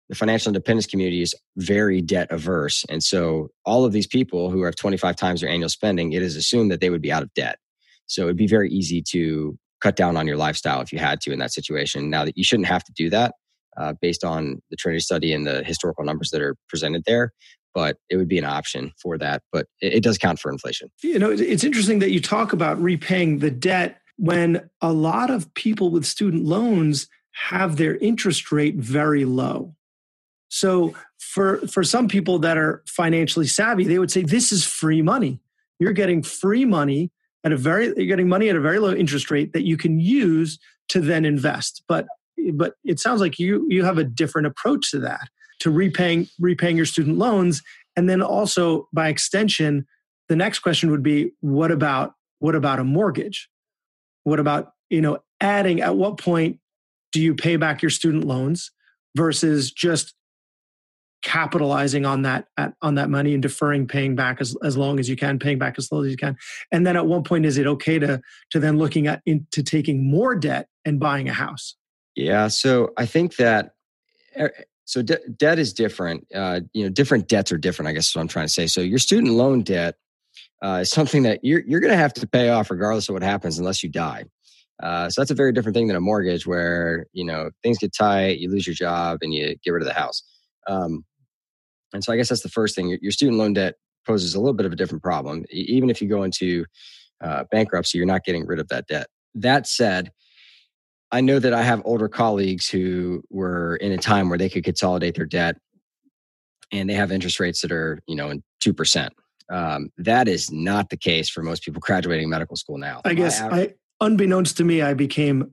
[0.09, 2.85] the financial independence community is very debt averse.
[2.89, 6.37] And so all of these people who have 25 times their annual spending, it is
[6.37, 7.59] assumed that they would be out of debt.
[8.13, 11.33] So it'd be very easy to cut down on your lifestyle if you had to
[11.33, 12.11] in that situation.
[12.11, 13.35] Now that you shouldn't have to do that
[13.77, 17.33] uh, based on the Trinity study and the historical numbers that are presented there,
[17.75, 19.43] but it would be an option for that.
[19.51, 20.91] But it, it does count for inflation.
[21.03, 25.53] You know, it's interesting that you talk about repaying the debt when a lot of
[25.55, 29.75] people with student loans have their interest rate very low.
[30.51, 35.01] So for for some people that are financially savvy, they would say this is free
[35.01, 35.41] money.
[35.79, 37.11] You're getting free money
[37.45, 39.99] at a very you're getting money at a very low interest rate that you can
[39.99, 41.83] use to then invest.
[41.89, 42.07] But
[42.55, 45.29] but it sounds like you you have a different approach to that
[45.61, 47.63] to repaying repaying your student loans.
[47.97, 49.87] And then also by extension
[50.29, 53.49] the next question would be what about what about a mortgage?
[54.25, 56.59] What about you know adding at what point
[57.13, 58.71] do you pay back your student loans
[59.17, 60.15] versus just
[61.23, 65.09] capitalizing on that at, on that money and deferring paying back as, as long as
[65.09, 66.37] you can paying back as slow as you can.
[66.71, 70.09] And then at one point is it okay to to then looking at into taking
[70.09, 71.77] more debt and buying a house?
[72.15, 73.71] Yeah so i think that
[74.35, 74.49] eh,
[74.85, 78.15] so de- debt is different uh, you know different debts are different i guess is
[78.15, 78.67] what i'm trying to say.
[78.67, 79.97] So your student loan debt
[80.63, 83.23] uh, is something that you're, you're going to have to pay off regardless of what
[83.23, 84.25] happens unless you die.
[84.83, 87.95] Uh, so that's a very different thing than a mortgage where you know things get
[87.97, 90.23] tight you lose your job and you get rid of the house.
[90.69, 91.05] Um,
[91.93, 92.97] and so I guess that's the first thing.
[93.01, 93.75] Your, student loan debt
[94.07, 95.45] poses a little bit of a different problem.
[95.51, 96.65] Even if you go into
[97.23, 99.07] uh, bankruptcy, you're not getting rid of that debt.
[99.35, 100.11] That said,
[101.11, 104.65] I know that I have older colleagues who were in a time where they could
[104.65, 105.57] consolidate their debt
[106.73, 109.11] and they have interest rates that are, you know, in 2%.
[109.51, 113.03] Um, that is not the case for most people graduating medical school now.
[113.05, 115.53] I guess I, unbeknownst to me, I became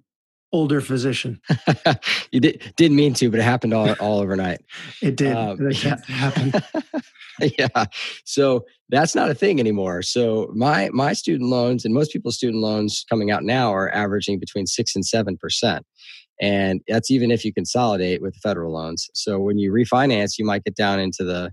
[0.51, 1.39] older physician.
[2.31, 4.61] you did, didn't mean to, but it happened all, all overnight.
[5.01, 5.35] It did.
[5.35, 5.97] Um, it yeah.
[6.07, 6.63] happened.
[7.57, 7.85] yeah.
[8.25, 10.01] So that's not a thing anymore.
[10.01, 14.39] So my my student loans and most people's student loans coming out now are averaging
[14.39, 15.85] between six and seven percent.
[16.41, 19.09] And that's even if you consolidate with federal loans.
[19.13, 21.51] So when you refinance, you might get down into the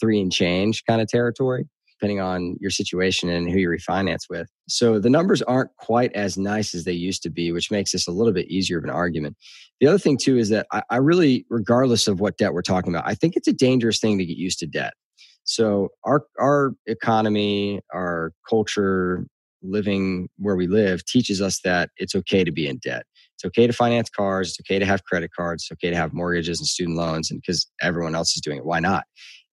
[0.00, 1.66] three and change kind of territory
[1.98, 4.48] depending on your situation and who you refinance with.
[4.68, 8.06] So the numbers aren't quite as nice as they used to be, which makes this
[8.06, 9.36] a little bit easier of an argument.
[9.80, 12.94] The other thing, too, is that I, I really, regardless of what debt we're talking
[12.94, 14.94] about, I think it's a dangerous thing to get used to debt.
[15.44, 19.26] So our our economy, our culture,
[19.62, 23.04] living where we live teaches us that it's okay to be in debt.
[23.36, 24.50] It's okay to finance cars.
[24.50, 25.64] It's okay to have credit cards.
[25.64, 28.66] It's okay to have mortgages and student loans, and because everyone else is doing it,
[28.66, 29.04] why not?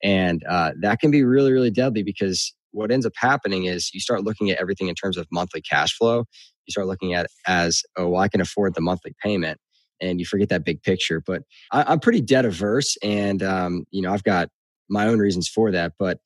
[0.04, 4.00] And uh, that can be really, really deadly because what ends up happening is you
[4.00, 6.26] start looking at everything in terms of monthly cash flow.
[6.66, 9.60] You start looking at as, oh, well, I can afford the monthly payment.
[10.02, 11.22] And you forget that big picture.
[11.26, 12.98] But I, am pretty debt averse.
[13.02, 14.50] And, um, you know, I've got
[14.90, 15.94] my own reasons for that.
[15.98, 16.20] But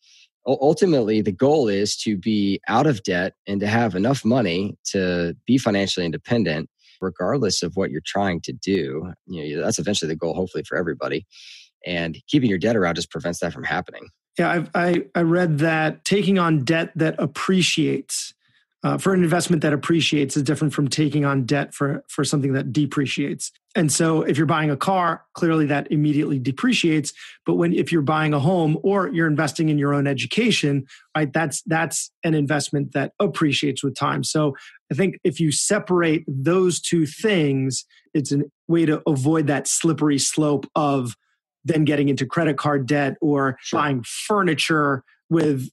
[0.48, 5.36] ultimately, the goal is to be out of debt and to have enough money to
[5.46, 6.70] be financially independent,
[7.02, 9.12] regardless of what you're trying to do.
[9.28, 11.26] You know, that's eventually the goal, hopefully, for everybody
[11.88, 14.10] and keeping your debt around just prevents that from happening.
[14.38, 18.34] Yeah, I've, i I read that taking on debt that appreciates
[18.84, 22.54] uh, for an investment that appreciates is different from taking on debt for for something
[22.54, 23.52] that depreciates.
[23.76, 27.12] And so, if you're buying a car, clearly that immediately depreciates.
[27.46, 31.32] But when if you're buying a home or you're investing in your own education, right,
[31.34, 34.24] that's that's an investment that appreciates with time.
[34.24, 34.56] So
[34.92, 40.20] I think if you separate those two things, it's a way to avoid that slippery
[40.20, 41.16] slope of
[41.68, 43.80] then getting into credit card debt or sure.
[43.80, 45.70] buying furniture with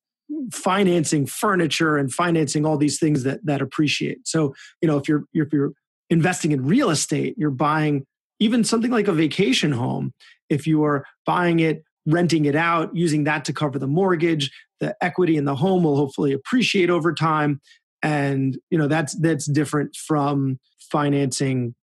[0.52, 4.26] financing furniture and financing all these things that that appreciate.
[4.26, 5.72] So, you know, if you're if you're
[6.10, 8.06] investing in real estate, you're buying
[8.40, 10.12] even something like a vacation home,
[10.50, 14.96] if you are buying it, renting it out, using that to cover the mortgage, the
[15.00, 17.60] equity in the home will hopefully appreciate over time
[18.04, 21.74] and, you know, that's that's different from financing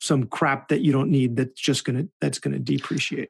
[0.00, 3.28] some crap that you don't need that's just going to that's going to depreciate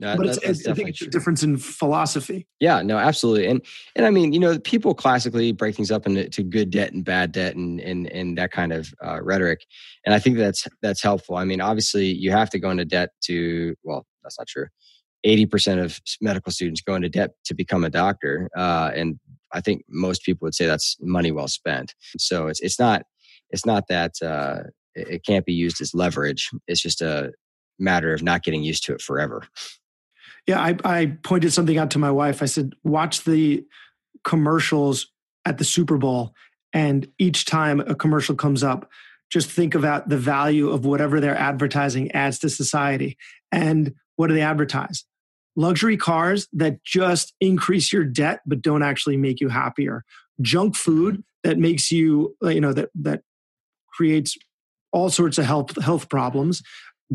[0.00, 2.46] no, but that, it's, I think it's a difference in philosophy.
[2.58, 3.46] Yeah, no, absolutely.
[3.46, 3.60] And
[3.94, 7.32] and I mean, you know, people classically break things up into good debt and bad
[7.32, 9.66] debt and and and that kind of uh, rhetoric.
[10.06, 11.36] And I think that's that's helpful.
[11.36, 13.74] I mean, obviously, you have to go into debt to.
[13.82, 14.68] Well, that's not true.
[15.22, 19.20] Eighty percent of medical students go into debt to become a doctor, uh, and
[19.52, 21.94] I think most people would say that's money well spent.
[22.16, 23.02] So it's it's not
[23.50, 24.60] it's not that uh,
[24.94, 26.48] it can't be used as leverage.
[26.66, 27.32] It's just a
[27.78, 29.42] matter of not getting used to it forever.
[30.46, 32.42] Yeah, I, I pointed something out to my wife.
[32.42, 33.64] I said, watch the
[34.24, 35.08] commercials
[35.44, 36.34] at the Super Bowl,
[36.72, 38.90] and each time a commercial comes up,
[39.30, 43.16] just think about the value of whatever their advertising adds to society.
[43.52, 45.04] And what do they advertise?
[45.56, 50.04] Luxury cars that just increase your debt but don't actually make you happier.
[50.40, 53.22] Junk food that makes you, you know, that that
[53.92, 54.36] creates
[54.92, 56.62] all sorts of health health problems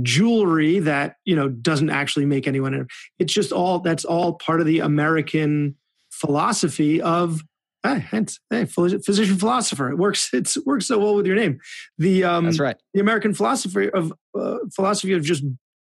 [0.01, 4.65] jewelry that you know doesn't actually make anyone it's just all that's all part of
[4.65, 5.75] the american
[6.11, 7.41] philosophy of
[7.83, 11.59] hey, hey physician philosopher it works it's it works so well with your name.
[11.97, 12.77] The um that's right.
[12.93, 15.43] the american philosophy of uh, philosophy of just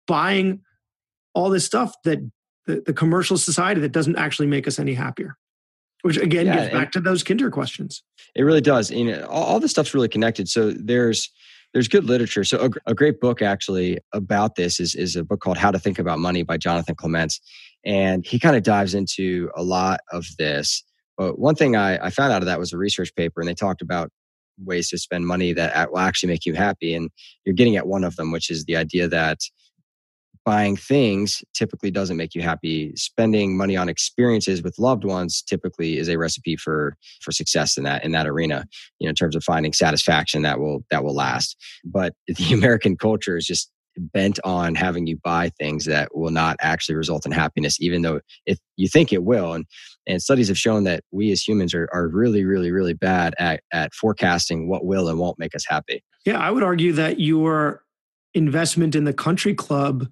[0.06, 0.60] buying
[1.34, 2.18] all this stuff that
[2.66, 5.36] the, the, commercial society that doesn't actually make us any happier
[6.02, 8.02] which again yeah, gets back to those kinder questions.
[8.34, 10.48] It really does and all, all this stuff's really connected.
[10.48, 11.30] So there's
[11.72, 12.44] there's good literature.
[12.44, 15.78] So a, a, great book actually about this is is a book called How to
[15.78, 17.40] Think About Money by Jonathan Clements,
[17.84, 20.82] and he kind of dives into a lot of this.
[21.16, 23.54] But one thing I, I found out of that was a research paper, and they
[23.54, 24.10] talked about
[24.64, 26.94] ways to spend money that will actually make you happy.
[26.94, 27.10] And
[27.44, 29.38] you're getting at one of them, which is the idea that
[30.48, 32.90] buying things typically doesn't make you happy.
[32.96, 37.84] Spending money on experiences with loved ones typically is a recipe for for success in
[37.84, 38.64] that in that arena.
[38.98, 41.54] You know, in terms of finding satisfaction that will that will last.
[41.84, 46.56] But the American culture is just bent on having you buy things that will not
[46.62, 49.52] actually result in happiness, even though if you think it will.
[49.52, 49.66] And
[50.06, 53.60] and studies have shown that we as humans are, are really, really, really bad at,
[53.70, 56.02] at forecasting what will and won't make us happy.
[56.24, 57.82] Yeah, I would argue that your
[58.32, 60.08] investment in the country club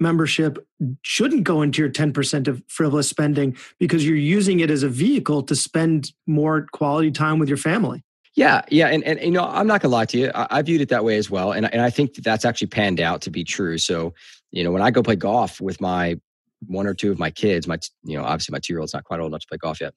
[0.00, 0.64] membership
[1.02, 5.42] shouldn't go into your 10% of frivolous spending because you're using it as a vehicle
[5.42, 8.04] to spend more quality time with your family.
[8.34, 10.30] Yeah, yeah, and, and you know, I'm not gonna lie to you.
[10.32, 12.68] I, I viewed it that way as well, and and I think that that's actually
[12.68, 13.78] panned out to be true.
[13.78, 14.14] So,
[14.52, 16.20] you know, when I go play golf with my
[16.66, 19.02] one or two of my kids, my you know, obviously my two year old's not
[19.02, 19.92] quite old enough to play golf yet,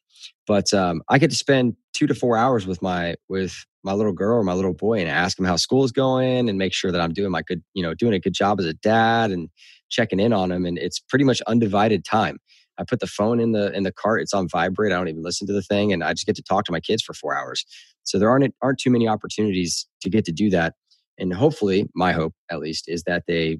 [0.47, 4.13] but um, I get to spend two to four hours with my with my little
[4.13, 6.91] girl or my little boy and ask them how school is going and make sure
[6.91, 9.49] that I'm doing my good, you know, doing a good job as a dad and
[9.91, 10.65] checking in on them.
[10.65, 12.39] And it's pretty much undivided time.
[12.77, 14.21] I put the phone in the in the cart.
[14.21, 14.91] It's on vibrate.
[14.91, 16.79] I don't even listen to the thing, and I just get to talk to my
[16.79, 17.65] kids for four hours.
[18.03, 20.73] So there aren't aren't too many opportunities to get to do that.
[21.19, 23.59] And hopefully, my hope at least is that they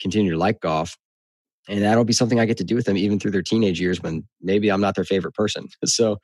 [0.00, 0.96] continue to like golf,
[1.68, 4.02] and that'll be something I get to do with them even through their teenage years
[4.02, 5.68] when maybe I'm not their favorite person.
[5.86, 6.18] So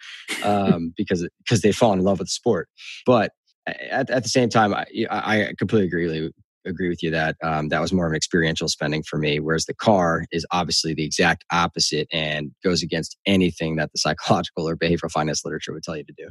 [0.45, 2.69] um, because because they fall in love with the sport,
[3.07, 3.31] but
[3.67, 6.31] at, at the same time, I, I completely agree
[6.66, 9.66] agree with you that um, that was more of an experiential spending for me, whereas
[9.66, 14.76] the car is obviously the exact opposite and goes against anything that the psychological or
[14.76, 16.29] behavioral finance literature would tell you to do.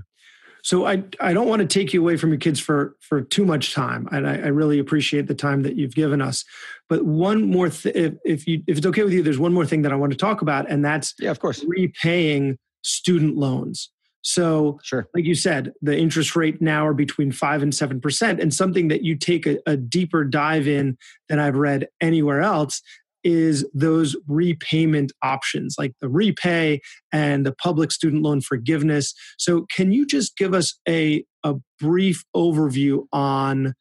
[0.64, 3.46] So I I don't want to take you away from your kids for for too
[3.46, 6.44] much time, and I, I really appreciate the time that you've given us.
[6.90, 9.66] But one more, th- if, if you if it's okay with you, there's one more
[9.66, 13.92] thing that I want to talk about, and that's yeah, of course, repaying student loans.
[14.28, 15.08] So, sure.
[15.14, 18.88] like you said, the interest rate now are between five and seven percent, and something
[18.88, 20.98] that you take a, a deeper dive in
[21.30, 22.82] than I've read anywhere else
[23.24, 26.80] is those repayment options like the REPAYE
[27.12, 29.14] and the public student loan forgiveness.
[29.38, 33.76] So, can you just give us a, a brief overview on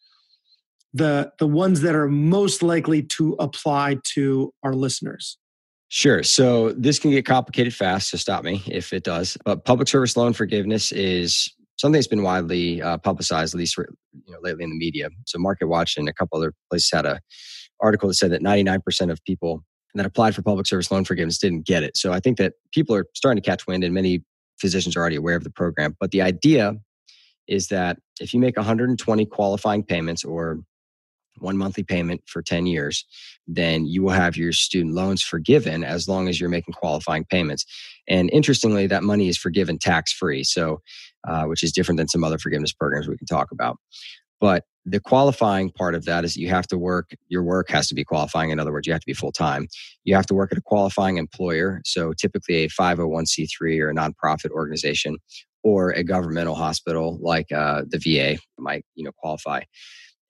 [0.92, 5.38] the, the ones that are most likely to apply to our listeners?
[5.94, 6.24] Sure.
[6.24, 9.38] So this can get complicated fast, so stop me if it does.
[9.44, 13.86] But public service loan forgiveness is something that's been widely uh, publicized, at least you
[14.26, 15.08] know lately in the media.
[15.26, 17.20] So MarketWatch and a couple other places had a
[17.80, 19.62] article that said that 99% of people
[19.94, 21.96] that applied for public service loan forgiveness didn't get it.
[21.96, 24.24] So I think that people are starting to catch wind and many
[24.58, 25.94] physicians are already aware of the program.
[26.00, 26.74] But the idea
[27.46, 30.58] is that if you make 120 qualifying payments or
[31.38, 33.04] one monthly payment for 10 years,
[33.46, 37.64] then you will have your student loans forgiven as long as you're making qualifying payments.
[38.08, 40.44] And interestingly, that money is forgiven tax free.
[40.44, 40.80] So,
[41.26, 43.78] uh, which is different than some other forgiveness programs we can talk about.
[44.40, 47.94] But the qualifying part of that is you have to work, your work has to
[47.94, 48.50] be qualifying.
[48.50, 49.66] In other words, you have to be full time.
[50.04, 51.80] You have to work at a qualifying employer.
[51.84, 55.16] So typically a 501c3 or a nonprofit organization
[55.62, 59.62] or a governmental hospital like uh, the VA might, you know, qualify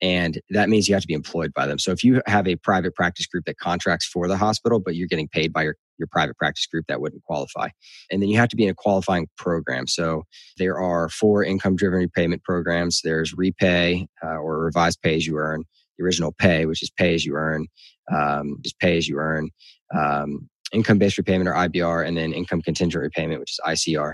[0.04, 1.78] and that means you have to be employed by them.
[1.78, 5.08] So if you have a private practice group that contracts for the hospital, but you're
[5.08, 7.68] getting paid by your, your private practice group, that wouldn't qualify.
[8.10, 9.86] And then you have to be in a qualifying program.
[9.86, 10.24] So
[10.58, 13.00] there are four income driven repayment programs.
[13.02, 15.64] There's REPAYE uh, or revised pay as you earn,
[15.96, 17.66] the original PAYE, which is pay as you earn,
[18.14, 19.48] um, just pay as you earn,
[19.96, 24.12] um, income based repayment or IBR, and then income contingent repayment, which is ICR.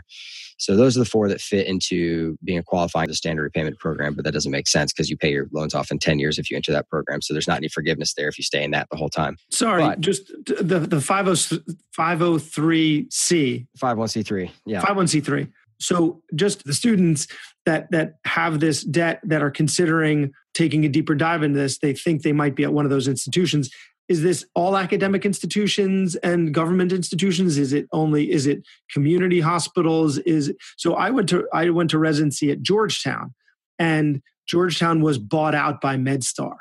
[0.60, 4.12] So those are the four that fit into being a qualifying the standard repayment program,
[4.14, 6.50] but that does't make sense because you pay your loans off in 10 years if
[6.50, 7.22] you enter that program.
[7.22, 9.38] So there's not any forgiveness there if you stay in that the whole time.
[9.50, 13.66] Sorry, but, just the, the 503C.
[13.78, 14.50] 51C3.
[14.66, 14.82] Yeah.
[14.82, 15.50] 51C3.
[15.78, 17.26] So just the students
[17.64, 21.94] that that have this debt that are considering taking a deeper dive into this, they
[21.94, 23.70] think they might be at one of those institutions
[24.10, 27.56] is this all academic institutions and government institutions?
[27.56, 30.18] Is it only is it community hospitals?
[30.18, 33.32] Is so i went to i went to residency at georgetown
[33.78, 36.56] and georgetown was bought out by MedStar.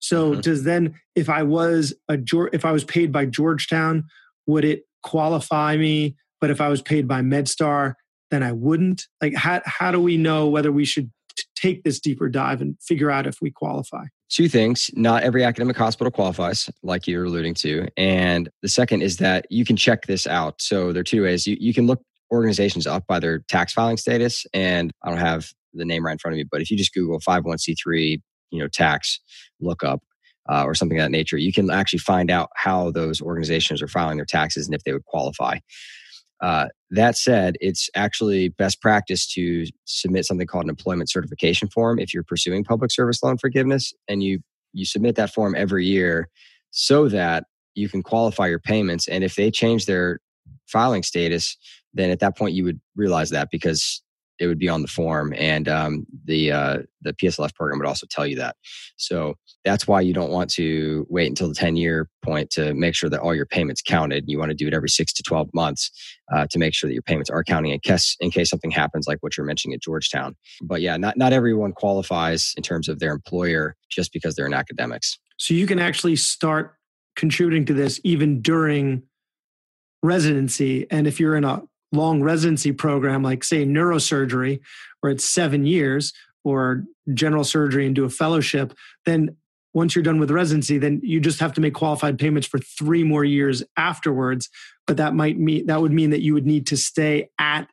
[0.00, 0.40] So mm-hmm.
[0.40, 2.18] does then if i was a
[2.52, 4.04] if i was paid by georgetown
[4.48, 6.16] would it qualify me?
[6.40, 7.94] But if i was paid by MedStar
[8.32, 9.06] then i wouldn't.
[9.20, 11.12] Like how, how do we know whether we should
[11.54, 14.04] take this deeper dive and figure out if we qualify.
[14.28, 14.90] Two things.
[14.94, 17.88] Not every academic hospital qualifies like you're alluding to.
[17.96, 20.60] And the second is that you can check this out.
[20.60, 21.46] So there are two ways.
[21.46, 22.02] You, you can look
[22.32, 24.46] organizations up by their tax filing status.
[24.54, 26.94] And i don't have the name right in front of me but if you just
[26.94, 28.20] google 501c3
[28.50, 29.20] you know tax
[29.60, 30.02] lookup
[30.50, 33.88] uh, or something of that nature you can actually find out how those organizations are
[33.88, 35.58] filing their taxes and if they would qualify
[36.42, 42.00] Uh, that said, it's actually best practice to submit something called an employment certification form
[42.00, 44.40] if you're pursuing public service loan forgiveness, and you
[44.72, 46.28] you submit that form every year
[46.70, 49.06] so that you can qualify your payments.
[49.06, 50.18] And if they change their
[50.66, 51.56] filing status,
[51.94, 54.02] then at that point you would realize that because
[54.42, 58.08] it would be on the form, and um, the uh, the PSLF program would also
[58.10, 58.56] tell you that.
[58.96, 62.96] So that's why you don't want to wait until the ten year point to make
[62.96, 64.24] sure that all your payments counted.
[64.26, 65.92] You want to do it every six to twelve months
[66.34, 69.06] uh, to make sure that your payments are counting in case in case something happens,
[69.06, 70.34] like what you're mentioning at Georgetown.
[70.60, 74.54] But yeah, not not everyone qualifies in terms of their employer just because they're in
[74.54, 75.20] academics.
[75.36, 76.74] So you can actually start
[77.14, 79.04] contributing to this even during
[80.02, 80.90] residency.
[80.90, 81.62] And if you're in a
[81.92, 84.60] long residency program, like say neurosurgery,
[85.00, 86.12] where it's seven years,
[86.44, 86.84] or
[87.14, 88.72] general surgery and do a fellowship,
[89.06, 89.36] then
[89.74, 93.04] once you're done with residency, then you just have to make qualified payments for three
[93.04, 94.50] more years afterwards.
[94.86, 97.68] But that might mean that would mean that you would need to stay at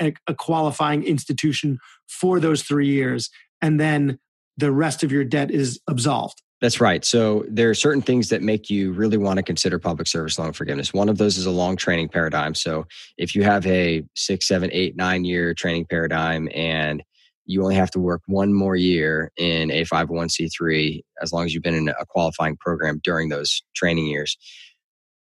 [0.00, 1.78] a, a qualifying institution
[2.08, 3.30] for those three years,
[3.60, 4.18] and then
[4.56, 6.42] the rest of your debt is absolved.
[6.60, 7.04] That's right.
[7.04, 10.52] So there are certain things that make you really want to consider public service loan
[10.52, 10.92] forgiveness.
[10.92, 12.54] One of those is a long training paradigm.
[12.54, 12.86] So
[13.16, 17.02] if you have a six, seven, eight, nine year training paradigm and
[17.46, 21.62] you only have to work one more year in a 501c3 as long as you've
[21.62, 24.36] been in a qualifying program during those training years.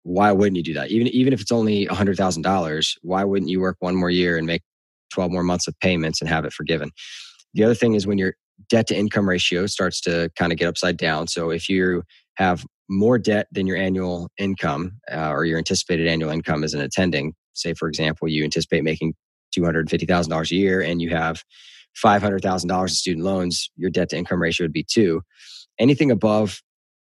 [0.05, 0.91] Why wouldn't you do that?
[0.91, 4.63] Even even if it's only $100,000, why wouldn't you work one more year and make
[5.13, 6.91] 12 more months of payments and have it forgiven?
[7.55, 8.35] The other thing is when you're
[8.69, 11.29] debt to income ratio starts to kind of get upside down.
[11.29, 12.03] So if you
[12.37, 16.81] have more debt than your annual income uh, or your anticipated annual income as an
[16.81, 19.15] attending, say for example, you anticipate making
[19.57, 21.43] $250,000 a year and you have
[22.03, 25.23] $500,000 in student loans, your debt to income ratio would be two.
[25.79, 26.61] Anything above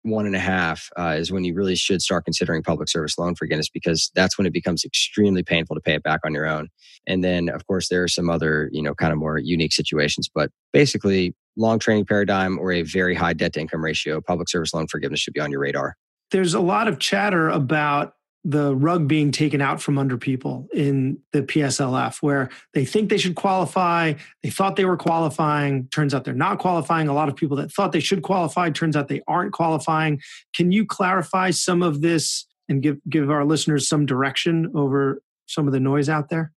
[0.03, 3.35] one and a half uh, is when you really should start considering public service loan
[3.35, 6.69] forgiveness because that's when it becomes extremely painful to pay it back on your own.
[7.07, 10.29] And then, of course, there are some other, you know, kind of more unique situations,
[10.33, 14.73] but basically, long training paradigm or a very high debt to income ratio, public service
[14.73, 15.95] loan forgiveness should be on your radar.
[16.31, 18.13] There's a lot of chatter about
[18.45, 23.17] the rug being taken out from under people in the PSLF, where they think they
[23.17, 24.13] should qualify.
[24.43, 25.87] They thought they were qualifying.
[25.89, 27.09] Turns out they're not qualifying.
[27.09, 30.21] A lot of people that thought they should qualify, turns out they aren't qualifying.
[30.55, 35.67] Can you clarify some of this and give, give our listeners some direction over some
[35.67, 36.53] of the noise out there?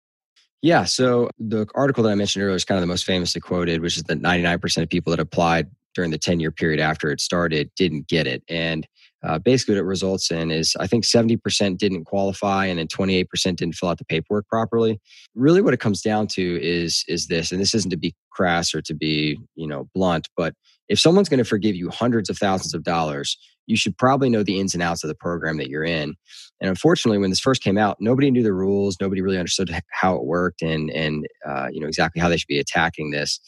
[0.63, 0.85] Yeah.
[0.85, 3.97] So the article that I mentioned earlier is kind of the most famously quoted, which
[3.97, 7.71] is that 99% of people that applied during the 10 year period after it started
[7.77, 8.43] didn't get it.
[8.49, 8.87] And
[9.23, 13.27] uh, basically what it results in is I think 70% didn't qualify and then 28%
[13.57, 15.01] didn't fill out the paperwork properly.
[15.35, 18.75] Really what it comes down to is is this and this isn't to be crass
[18.75, 20.55] or to be, you know, blunt, but
[20.89, 24.43] if someone's going to forgive you hundreds of thousands of dollars, you should probably know
[24.43, 26.15] the ins and outs of the program that you're in.
[26.61, 28.97] And unfortunately, when this first came out, nobody knew the rules.
[29.01, 32.49] Nobody really understood how it worked and and uh, you know exactly how they should
[32.49, 33.39] be attacking this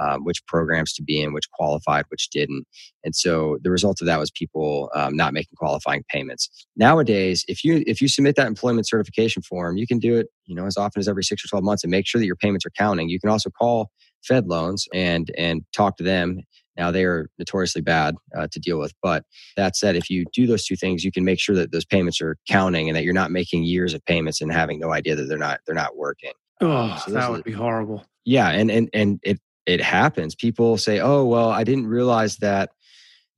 [0.00, 2.64] um, which programs to be in, which qualified, which didn't.
[3.04, 6.48] And so the result of that was people um, not making qualifying payments.
[6.76, 10.54] Nowadays, if you if you submit that employment certification form, you can do it, you
[10.54, 12.64] know, as often as every six or twelve months, and make sure that your payments
[12.66, 13.08] are counting.
[13.08, 13.90] You can also call
[14.24, 16.40] Fed loans and and talk to them.
[16.76, 19.24] Now they are notoriously bad uh, to deal with, but
[19.56, 22.20] that said, if you do those two things, you can make sure that those payments
[22.22, 25.24] are counting and that you're not making years of payments and having no idea that
[25.24, 26.32] they're not they're not working.
[26.62, 28.04] Oh, so that would be horrible.
[28.24, 30.34] Yeah, and and and it it happens.
[30.34, 32.70] People say, "Oh, well, I didn't realize that,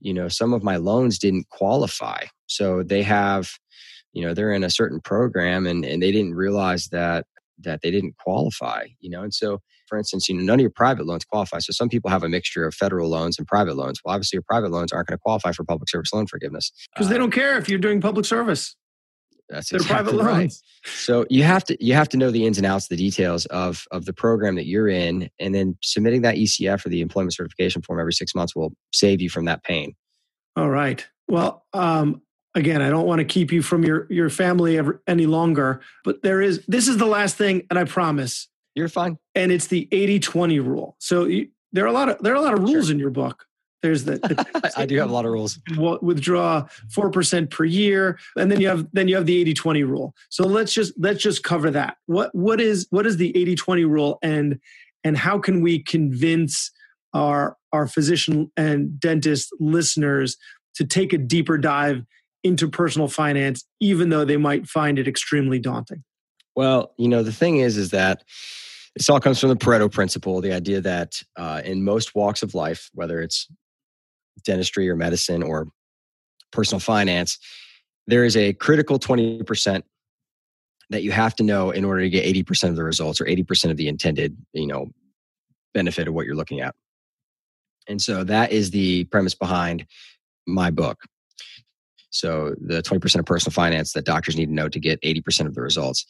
[0.00, 3.50] you know, some of my loans didn't qualify." So they have,
[4.12, 7.26] you know, they're in a certain program and and they didn't realize that
[7.60, 9.22] that they didn't qualify, you know.
[9.22, 11.58] And so, for instance, you know, none of your private loans qualify.
[11.58, 14.00] So some people have a mixture of federal loans and private loans.
[14.04, 17.08] Well, obviously, your private loans aren't going to qualify for public service loan forgiveness because
[17.08, 18.76] they uh, don't care if you're doing public service.
[19.49, 20.53] That's They're exactly private right.
[20.84, 23.84] So you have to you have to know the ins and outs, the details of
[23.90, 27.82] of the program that you're in, and then submitting that ECF or the employment certification
[27.82, 29.95] form every six months will save you from that pain.
[30.57, 31.07] All right.
[31.28, 32.22] Well, um,
[32.55, 36.22] again, I don't want to keep you from your your family ever, any longer, but
[36.22, 39.18] there is this is the last thing, and I promise you're fine.
[39.34, 40.97] And it's the 80-20 rule.
[40.99, 42.92] So you, there are a lot of there are a lot of rules sure.
[42.92, 43.47] in your book.
[43.85, 45.59] There's the, the I do have a lot of rules.
[45.76, 50.14] Withdraw four percent per year, and then you have then you have the 80-20 rule.
[50.30, 51.99] So let's just let's just cover that.
[52.07, 54.59] What what is what is the 80-20 rule, and
[55.05, 56.70] and how can we convince
[57.12, 60.39] our our physician and dentist listeners
[60.76, 62.05] to take a deeper dive
[62.43, 66.03] into personal finance, even though they might find it extremely daunting?
[66.57, 68.24] Well, you know the thing is, is that
[68.97, 72.55] this all comes from the Pareto principle, the idea that uh, in most walks of
[72.55, 73.47] life, whether it's
[74.45, 75.68] dentistry or medicine or
[76.53, 77.38] personal finance,
[78.07, 79.82] there is a critical 20%
[80.90, 83.70] that you have to know in order to get 80% of the results or 80%
[83.70, 84.86] of the intended, you know,
[85.72, 86.74] benefit of what you're looking at.
[87.88, 89.86] And so that is the premise behind
[90.47, 91.01] my book.
[92.11, 95.55] So the 20% of personal finance that doctors need to know to get 80% of
[95.55, 96.07] the results.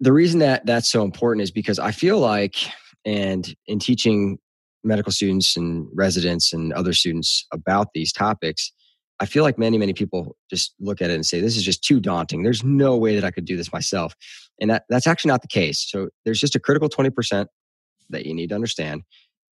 [0.00, 2.56] The reason that that's so important is because I feel like,
[3.04, 4.38] and in teaching
[4.82, 8.72] medical students and residents and other students about these topics,
[9.20, 11.84] I feel like many, many people just look at it and say, this is just
[11.84, 12.42] too daunting.
[12.42, 14.14] There's no way that I could do this myself.
[14.60, 15.86] And that, that's actually not the case.
[15.86, 17.46] So there's just a critical 20%
[18.08, 19.02] that you need to understand.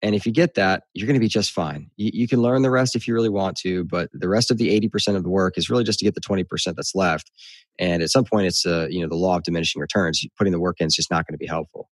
[0.00, 1.90] And if you get that, you're going to be just fine.
[1.96, 4.56] You, you, can learn the rest if you really want to, but the rest of
[4.56, 6.44] the 80% of the work is really just to get the 20%
[6.76, 7.32] that's left.
[7.80, 10.24] And at some point, it's uh, you know the law of diminishing returns.
[10.36, 11.88] Putting the work in is just not going to be helpful.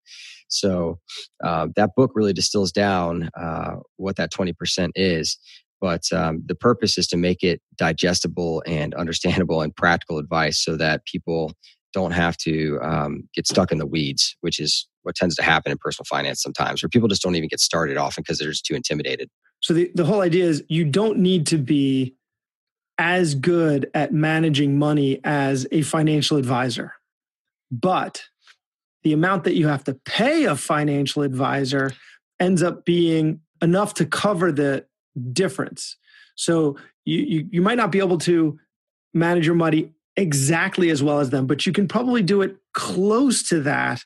[0.48, 0.98] So
[1.42, 5.38] uh, that book really distills down uh, what that 20% is.
[5.80, 10.76] But um, the purpose is to make it digestible and understandable and practical advice so
[10.76, 11.52] that people
[11.96, 15.72] don't have to um, get stuck in the weeds, which is what tends to happen
[15.72, 18.66] in personal finance sometimes, where people just don't even get started often because they're just
[18.66, 19.30] too intimidated.
[19.60, 22.14] So the, the whole idea is you don't need to be
[22.98, 26.92] as good at managing money as a financial advisor,
[27.70, 28.24] but
[29.02, 31.92] the amount that you have to pay a financial advisor
[32.38, 34.84] ends up being enough to cover the
[35.32, 35.96] difference.
[36.34, 36.76] So
[37.06, 38.58] you, you, you might not be able to
[39.14, 43.42] manage your money exactly as well as them, but you can probably do it close
[43.48, 44.02] to that.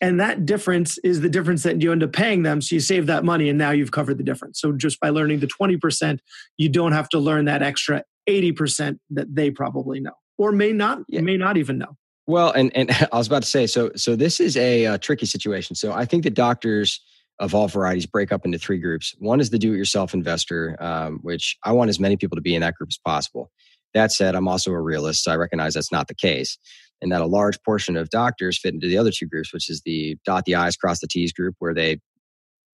[0.00, 2.62] And that difference is the difference that you end up paying them.
[2.62, 4.58] So you save that money and now you've covered the difference.
[4.58, 6.18] So just by learning the 20%,
[6.56, 11.00] you don't have to learn that extra 80% that they probably know or may not,
[11.08, 11.20] yeah.
[11.20, 11.96] may not even know.
[12.26, 15.26] Well, and, and I was about to say, so, so this is a, a tricky
[15.26, 15.76] situation.
[15.76, 17.00] So I think that doctors,
[17.40, 19.14] of all varieties break up into three groups.
[19.18, 22.42] One is the do it yourself investor, um, which I want as many people to
[22.42, 23.50] be in that group as possible.
[23.94, 26.58] That said, I'm also a realist, so I recognize that's not the case,
[27.00, 29.82] and that a large portion of doctors fit into the other two groups, which is
[29.84, 32.00] the dot the I's, cross the T's group, where they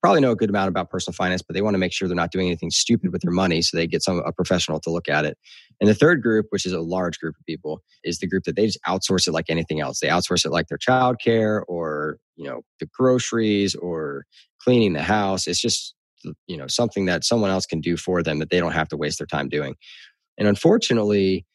[0.03, 2.15] probably know a good amount about personal finance, but they want to make sure they're
[2.15, 5.09] not doing anything stupid with their money, so they get some a professional to look
[5.09, 5.37] at it.
[5.81, 8.57] And the third group, which is a large group of people, is the group that
[8.57, 10.01] they just outsource it like anything else.
[10.01, 14.25] They outsource it like their childcare or you know the groceries or
[14.61, 15.47] cleaning the house.
[15.47, 15.95] It's just
[16.47, 18.97] you know something that someone else can do for them that they don't have to
[18.97, 19.75] waste their time doing.
[20.39, 21.47] And unfortunately,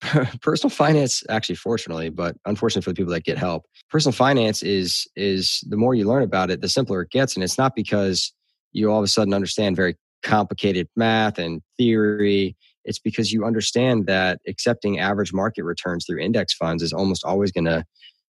[0.40, 5.08] personal finance actually fortunately but unfortunately for the people that get help personal finance is
[5.16, 7.34] is the more you learn about it the simpler it gets.
[7.34, 8.32] And it's not because
[8.72, 12.56] you all of a sudden understand very complicated math and theory.
[12.84, 17.52] It's because you understand that accepting average market returns through index funds is almost always
[17.52, 17.84] going to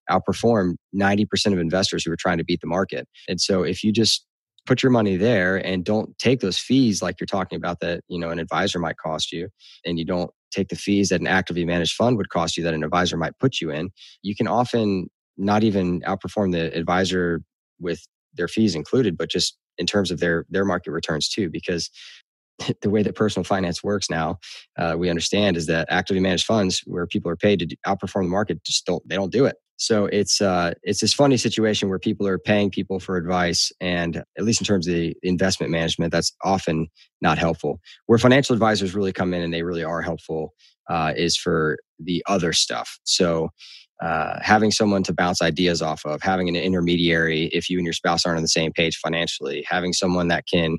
[0.09, 3.07] outperform 90% of investors who are trying to beat the market.
[3.27, 4.25] And so if you just
[4.69, 8.19] put your money there and don't take those fees like you're talking about that you
[8.19, 9.49] know an advisor might cost you
[9.83, 12.75] and you don't take the fees that an actively managed fund would cost you that
[12.75, 13.89] an advisor might put you in.
[14.21, 17.41] You can often not even outperform the advisor
[17.79, 21.89] with their fees included but just in terms of their their market returns too because
[22.83, 24.37] the way that personal finance works now
[24.77, 28.29] uh, we understand is that actively managed funds where people are paid to outperform the
[28.29, 31.99] market just don't they don't do it so it's uh, it's this funny situation where
[31.99, 36.11] people are paying people for advice, and at least in terms of the investment management,
[36.11, 36.87] that's often
[37.21, 37.79] not helpful.
[38.05, 40.53] Where financial advisors really come in and they really are helpful
[40.89, 42.99] uh, is for the other stuff.
[43.05, 43.51] So
[44.03, 47.93] uh, having someone to bounce ideas off of, having an intermediary if you and your
[47.93, 50.77] spouse aren't on the same page financially, having someone that can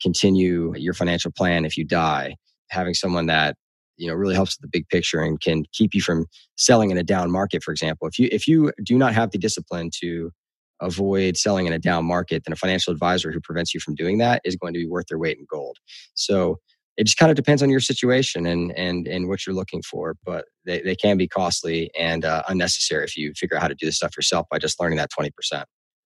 [0.00, 2.34] continue your financial plan if you die,
[2.70, 3.56] having someone that
[3.98, 6.26] you know really helps with the big picture and can keep you from
[6.56, 8.08] selling in a down market for example.
[8.08, 10.30] If you if you do not have the discipline to
[10.80, 14.18] avoid selling in a down market then a financial advisor who prevents you from doing
[14.18, 15.76] that is going to be worth their weight in gold.
[16.14, 16.60] So
[16.98, 20.16] it just kind of depends on your situation and and and what you're looking for
[20.26, 23.74] but they, they can be costly and uh, unnecessary if you figure out how to
[23.74, 25.30] do this stuff yourself by just learning that 20%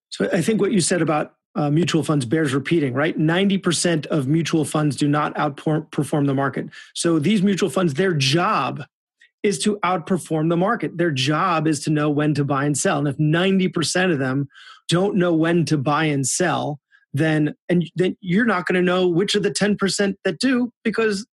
[0.09, 3.17] so i think what you said about uh, mutual funds bears repeating, right?
[3.17, 6.67] 90% of mutual funds do not outperform the market.
[6.93, 8.83] So these mutual funds, their job
[9.43, 10.97] is to outperform the market.
[10.97, 12.97] Their job is to know when to buy and sell.
[12.97, 14.47] And if 90% of them
[14.89, 16.79] don't know when to buy and sell,
[17.13, 21.27] then and then you're not going to know which of the 10% that do because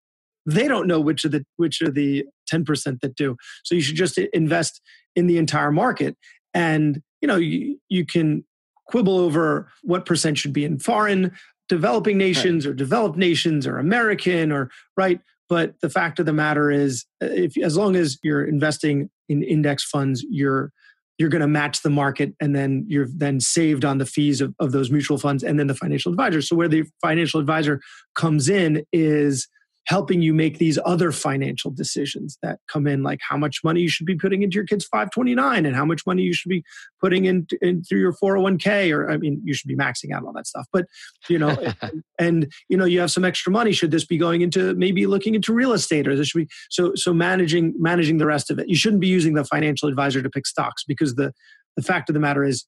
[0.45, 3.37] they don't know which of the which of the 10% that do.
[3.65, 4.81] So you should just invest
[5.17, 6.17] in the entire market
[6.53, 8.45] and you know you, you can
[8.91, 11.33] quibble over what percent should be in foreign
[11.69, 12.73] developing nations right.
[12.73, 15.21] or developed nations or American or right.
[15.49, 19.43] But the fact of the matter is, uh, if as long as you're investing in
[19.43, 20.73] index funds, you're
[21.19, 24.55] you're going to match the market and then you're then saved on the fees of,
[24.59, 26.41] of those mutual funds and then the financial advisor.
[26.41, 27.83] So where the financial advisor
[28.15, 29.47] comes in is
[29.87, 33.89] helping you make these other financial decisions that come in like how much money you
[33.89, 36.63] should be putting into your kids 529 and how much money you should be
[37.01, 40.33] putting in, in through your 401k or i mean you should be maxing out all
[40.33, 40.87] that stuff but
[41.29, 41.51] you know
[41.83, 45.07] and, and, you know you have some extra money should this be going into maybe
[45.07, 48.59] looking into real estate or this should be so so managing managing the rest of
[48.59, 48.69] it.
[48.69, 51.33] You shouldn't be using the financial advisor to pick stocks because the
[51.77, 52.67] the fact of the matter is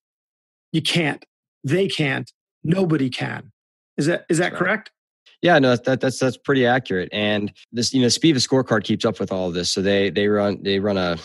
[0.72, 1.24] you can't
[1.64, 2.30] they can't
[2.64, 3.52] nobody can.
[3.96, 4.58] Is that is that right.
[4.58, 4.90] correct
[5.42, 7.08] yeah, no, that, that's that's pretty accurate.
[7.12, 9.72] And this, you know, SPIVA scorecard keeps up with all of this.
[9.72, 11.18] So they they run they run a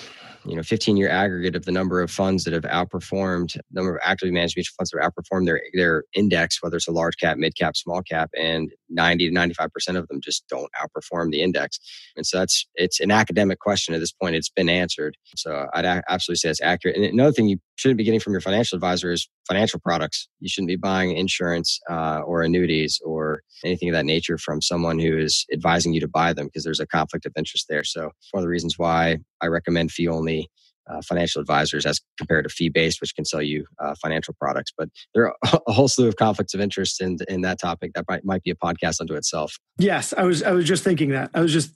[0.47, 4.01] you know 15 year aggregate of the number of funds that have outperformed number of
[4.03, 7.37] actively managed mutual funds that have outperformed their their index whether it's a large cap
[7.37, 11.41] mid cap small cap and 90 to 95 percent of them just don't outperform the
[11.41, 11.79] index
[12.15, 15.85] and so that's it's an academic question at this point it's been answered so i'd
[15.85, 19.11] absolutely say it's accurate and another thing you shouldn't be getting from your financial advisor
[19.11, 24.05] is financial products you shouldn't be buying insurance uh, or annuities or anything of that
[24.05, 27.33] nature from someone who is advising you to buy them because there's a conflict of
[27.37, 30.49] interest there so one of the reasons why i recommend fee only
[30.89, 34.71] uh, financial advisors as compared to fee based, which can sell you uh, financial products.
[34.77, 35.35] But there are
[35.67, 38.51] a whole slew of conflicts of interest in in that topic that might, might be
[38.51, 39.57] a podcast unto itself.
[39.77, 41.71] Yes, I was I was just thinking that I was just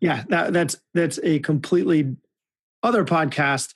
[0.00, 2.16] yeah that that's that's a completely
[2.82, 3.74] other podcast.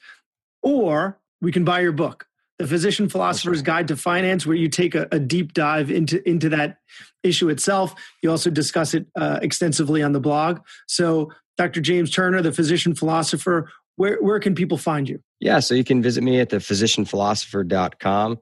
[0.63, 2.27] Or we can buy your book,
[2.63, 3.67] The Physician Philosopher's right.
[3.67, 6.77] Guide to Finance, where you take a, a, deep dive into into that
[7.25, 7.93] issue itself.
[8.23, 10.61] You also discuss it uh, extensively on the blog.
[10.87, 11.81] So Dr.
[11.81, 15.21] James Turner, the physician philosopher, where, where can people find you?
[15.41, 18.39] Yeah, so you can visit me at the physicianphilosopher.com.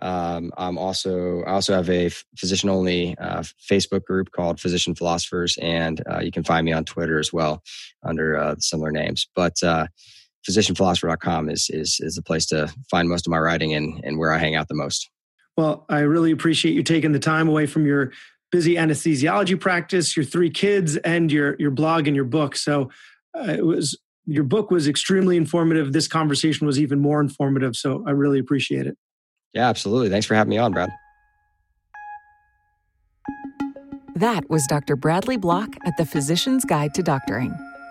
[0.00, 5.58] Um, I'm also I also have a physician only uh, Facebook group called Physician Philosophers,
[5.60, 7.60] and uh, you can find me on Twitter as well
[8.04, 9.26] under uh, similar names.
[9.34, 9.88] But uh,
[10.48, 14.32] physicianphilosopher.com is is is the place to find most of my writing and and where
[14.32, 15.10] I hang out the most.
[15.56, 18.12] Well, I really appreciate you taking the time away from your
[18.50, 22.56] busy anesthesiology practice, your three kids, and your your blog and your book.
[22.56, 22.90] So
[23.36, 25.92] uh, it was your book was extremely informative.
[25.92, 27.76] This conversation was even more informative.
[27.76, 28.96] So I really appreciate it.
[29.52, 30.08] Yeah, absolutely.
[30.08, 30.90] Thanks for having me on, Brad.
[34.16, 34.96] That was Dr.
[34.96, 37.52] Bradley Block at the Physician's Guide to Doctoring.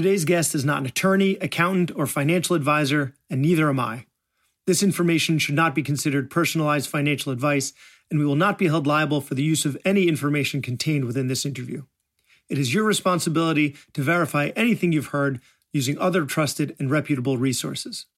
[0.00, 4.06] Today's guest is not an attorney, accountant, or financial advisor, and neither am I.
[4.66, 7.74] This information should not be considered personalized financial advice
[8.10, 11.26] and we will not be held liable for the use of any information contained within
[11.26, 11.82] this interview.
[12.48, 15.38] It is your responsibility to verify anything you've heard
[15.70, 18.06] using other trusted and reputable resources.